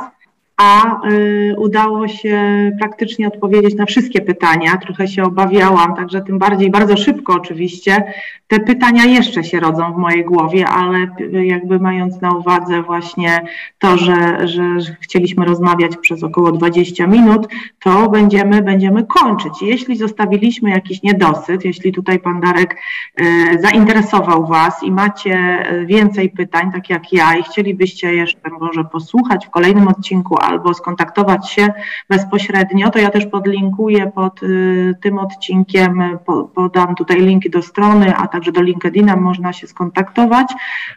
a 0.59 1.01
y, 1.09 1.55
udało 1.59 2.09
się 2.09 2.71
praktycznie 2.79 3.29
odpowiedzieć 3.29 3.75
na 3.75 3.87
wszystkie 3.87 4.21
pytania. 4.21 4.77
Trochę 4.77 5.09
się 5.09 5.23
obawiałam, 5.25 5.97
także 5.97 6.21
tym 6.21 6.39
bardziej 6.39 6.71
bardzo 6.71 6.97
szybko 6.97 7.35
oczywiście. 7.35 8.13
Te 8.49 8.61
pytania 8.61 9.05
jeszcze 9.05 9.45
się 9.45 9.61
rodzą 9.61 9.93
w 9.93 9.97
mojej 9.97 10.25
głowie, 10.25 10.67
ale 10.67 11.07
jakby 11.45 11.79
mając 11.79 12.21
na 12.21 12.31
uwadze 12.35 12.83
właśnie 12.83 13.41
to, 13.79 13.99
że, 13.99 14.49
że, 14.49 14.63
chcieliśmy 15.01 15.45
rozmawiać 15.45 15.97
przez 15.97 16.23
około 16.23 16.53
20 16.53 17.07
minut, 17.07 17.49
to 17.81 18.09
będziemy, 18.11 18.63
będziemy 18.63 19.05
kończyć. 19.05 19.53
Jeśli 19.63 19.97
zostawiliśmy 19.97 20.71
jakiś 20.71 21.03
niedosyt, 21.03 21.65
jeśli 21.65 21.93
tutaj 21.93 22.19
pan 22.19 22.41
Darek 22.41 22.77
y, 23.21 23.25
zainteresował 23.61 24.47
Was 24.47 24.83
i 24.83 24.93
macie 24.93 25.65
więcej 25.87 26.31
pytań, 26.31 26.73
tak 26.73 26.91
jak 26.91 27.13
ja, 27.13 27.37
i 27.37 27.43
chcielibyście 27.43 28.15
jeszcze 28.15 28.51
może 28.61 28.85
posłuchać 28.85 29.47
w 29.47 29.51
kolejnym 29.51 29.89
odcinku 29.89 30.37
albo 30.49 30.75
skontaktować 30.75 31.51
się 31.51 31.69
bezpośrednio, 32.09 32.91
to 32.91 32.99
ja 32.99 33.11
też 33.11 33.27
podlinkuję 33.27 34.13
pod 34.15 34.43
y, 34.43 34.95
tym 35.01 35.19
odcinkiem, 35.19 36.19
podam 36.55 36.95
tutaj 36.95 37.21
linki 37.21 37.51
do 37.51 37.63
strony, 37.63 38.17
a 38.17 38.29
także 38.29 38.53
do 38.53 38.63
LinkedIna 38.63 39.17
można 39.17 39.53
się 39.53 39.67
skontaktować 39.67 40.53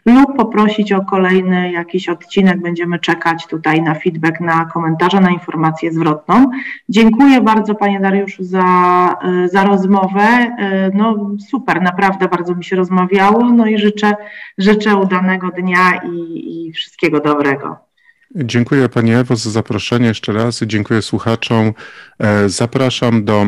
lub 0.06 0.38
poprosić 0.38 0.92
o 0.92 1.06
kolejny 1.06 1.72
jakiś 1.72 2.10
odcinek. 2.10 2.62
Będziemy 2.62 3.00
czekać 3.00 3.48
tutaj 3.48 3.82
na 3.82 3.96
feedback, 3.96 4.40
na 4.40 4.66
komentarze, 4.66 5.20
na 5.20 5.30
informację 5.30 5.92
zwrotną. 5.92 6.52
Dziękuję 6.90 7.42
bardzo 7.42 7.76
Panie 7.76 8.00
Dariuszu 8.00 8.44
za, 8.44 9.16
y, 9.46 9.48
za 9.48 9.64
rozmowę. 9.64 10.56
Y, 10.88 10.92
no 10.94 11.30
super, 11.50 11.82
naprawdę 11.82 12.28
bardzo 12.28 12.56
mi 12.56 12.64
się 12.64 12.76
rozmawiało. 12.76 13.50
No 13.50 13.66
i 13.66 13.78
życzę, 13.78 14.16
życzę 14.58 14.96
udanego 14.96 15.50
dnia 15.50 16.02
i, 16.06 16.68
i 16.68 16.72
wszystkiego 16.74 17.20
dobrego. 17.20 17.91
Dziękuję 18.36 18.90
Pani 18.90 19.14
Ewo 19.14 19.36
za 19.36 19.50
zaproszenie 19.50 20.08
jeszcze 20.08 20.34
raz. 20.34 20.60
Dziękuję 20.62 21.02
słuchaczom. 21.02 21.74
E, 22.20 22.50
zapraszam 22.50 23.26
do 23.26 23.48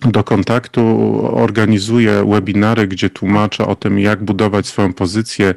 do 0.00 0.24
kontaktu. 0.24 0.82
Organizuję 1.36 2.24
webinary, 2.30 2.86
gdzie 2.86 3.10
tłumaczę 3.10 3.66
o 3.66 3.76
tym, 3.76 3.98
jak 3.98 4.24
budować 4.24 4.66
swoją 4.66 4.92
pozycję 4.92 5.54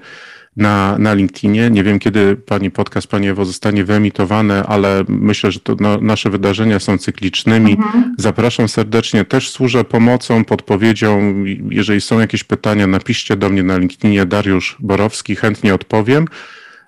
na, 0.57 0.97
na 0.97 1.13
LinkedInie. 1.13 1.69
Nie 1.69 1.83
wiem, 1.83 1.99
kiedy 1.99 2.35
Pani 2.35 2.71
podcast, 2.71 3.07
Pani 3.07 3.27
Ewo, 3.27 3.45
zostanie 3.45 3.83
wyemitowany, 3.83 4.63
ale 4.63 5.03
myślę, 5.07 5.51
że 5.51 5.59
to 5.59 5.75
no, 5.79 5.97
nasze 6.01 6.29
wydarzenia 6.29 6.79
są 6.79 6.97
cyklicznymi. 6.97 7.71
Mhm. 7.71 8.15
Zapraszam 8.17 8.67
serdecznie. 8.67 9.25
Też 9.25 9.49
służę 9.49 9.83
pomocą, 9.83 10.45
podpowiedzią. 10.45 11.43
Jeżeli 11.69 12.01
są 12.01 12.19
jakieś 12.19 12.43
pytania, 12.43 12.87
napiszcie 12.87 13.35
do 13.35 13.49
mnie 13.49 13.63
na 13.63 13.77
LinkedInie 13.77 14.25
Dariusz 14.25 14.77
Borowski, 14.79 15.35
chętnie 15.35 15.73
odpowiem. 15.73 16.27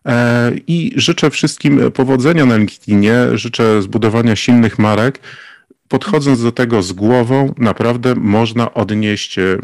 E, 0.05 0.51
I 0.67 0.91
życzę 0.95 1.29
wszystkim 1.29 1.91
powodzenia 1.91 2.45
na 2.45 2.57
LinkedInie, 2.57 3.15
życzę 3.33 3.81
zbudowania 3.81 4.35
silnych 4.35 4.79
marek. 4.79 5.19
Podchodząc 5.87 6.43
do 6.43 6.51
tego 6.51 6.81
z 6.81 6.91
głową, 6.91 7.53
naprawdę 7.57 8.15
można 8.15 8.73
odnieść 8.73 9.39
e, 9.39 9.57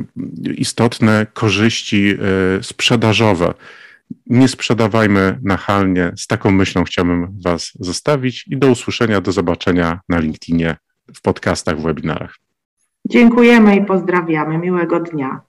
istotne 0.57 1.27
korzyści 1.33 2.09
e, 2.09 2.63
sprzedażowe. 2.63 3.53
Nie 4.27 4.47
sprzedawajmy 4.47 5.39
nachalnie. 5.43 6.11
Z 6.17 6.27
taką 6.27 6.51
myślą 6.51 6.83
chciałbym 6.83 7.27
Was 7.45 7.71
zostawić 7.79 8.45
i 8.47 8.57
do 8.57 8.67
usłyszenia, 8.67 9.21
do 9.21 9.31
zobaczenia 9.31 9.99
na 10.09 10.19
LinkedInie, 10.19 10.75
w 11.15 11.21
podcastach, 11.21 11.79
w 11.79 11.83
webinarach. 11.83 12.35
Dziękujemy 13.09 13.75
i 13.75 13.85
pozdrawiamy. 13.85 14.57
Miłego 14.57 14.99
dnia. 14.99 15.41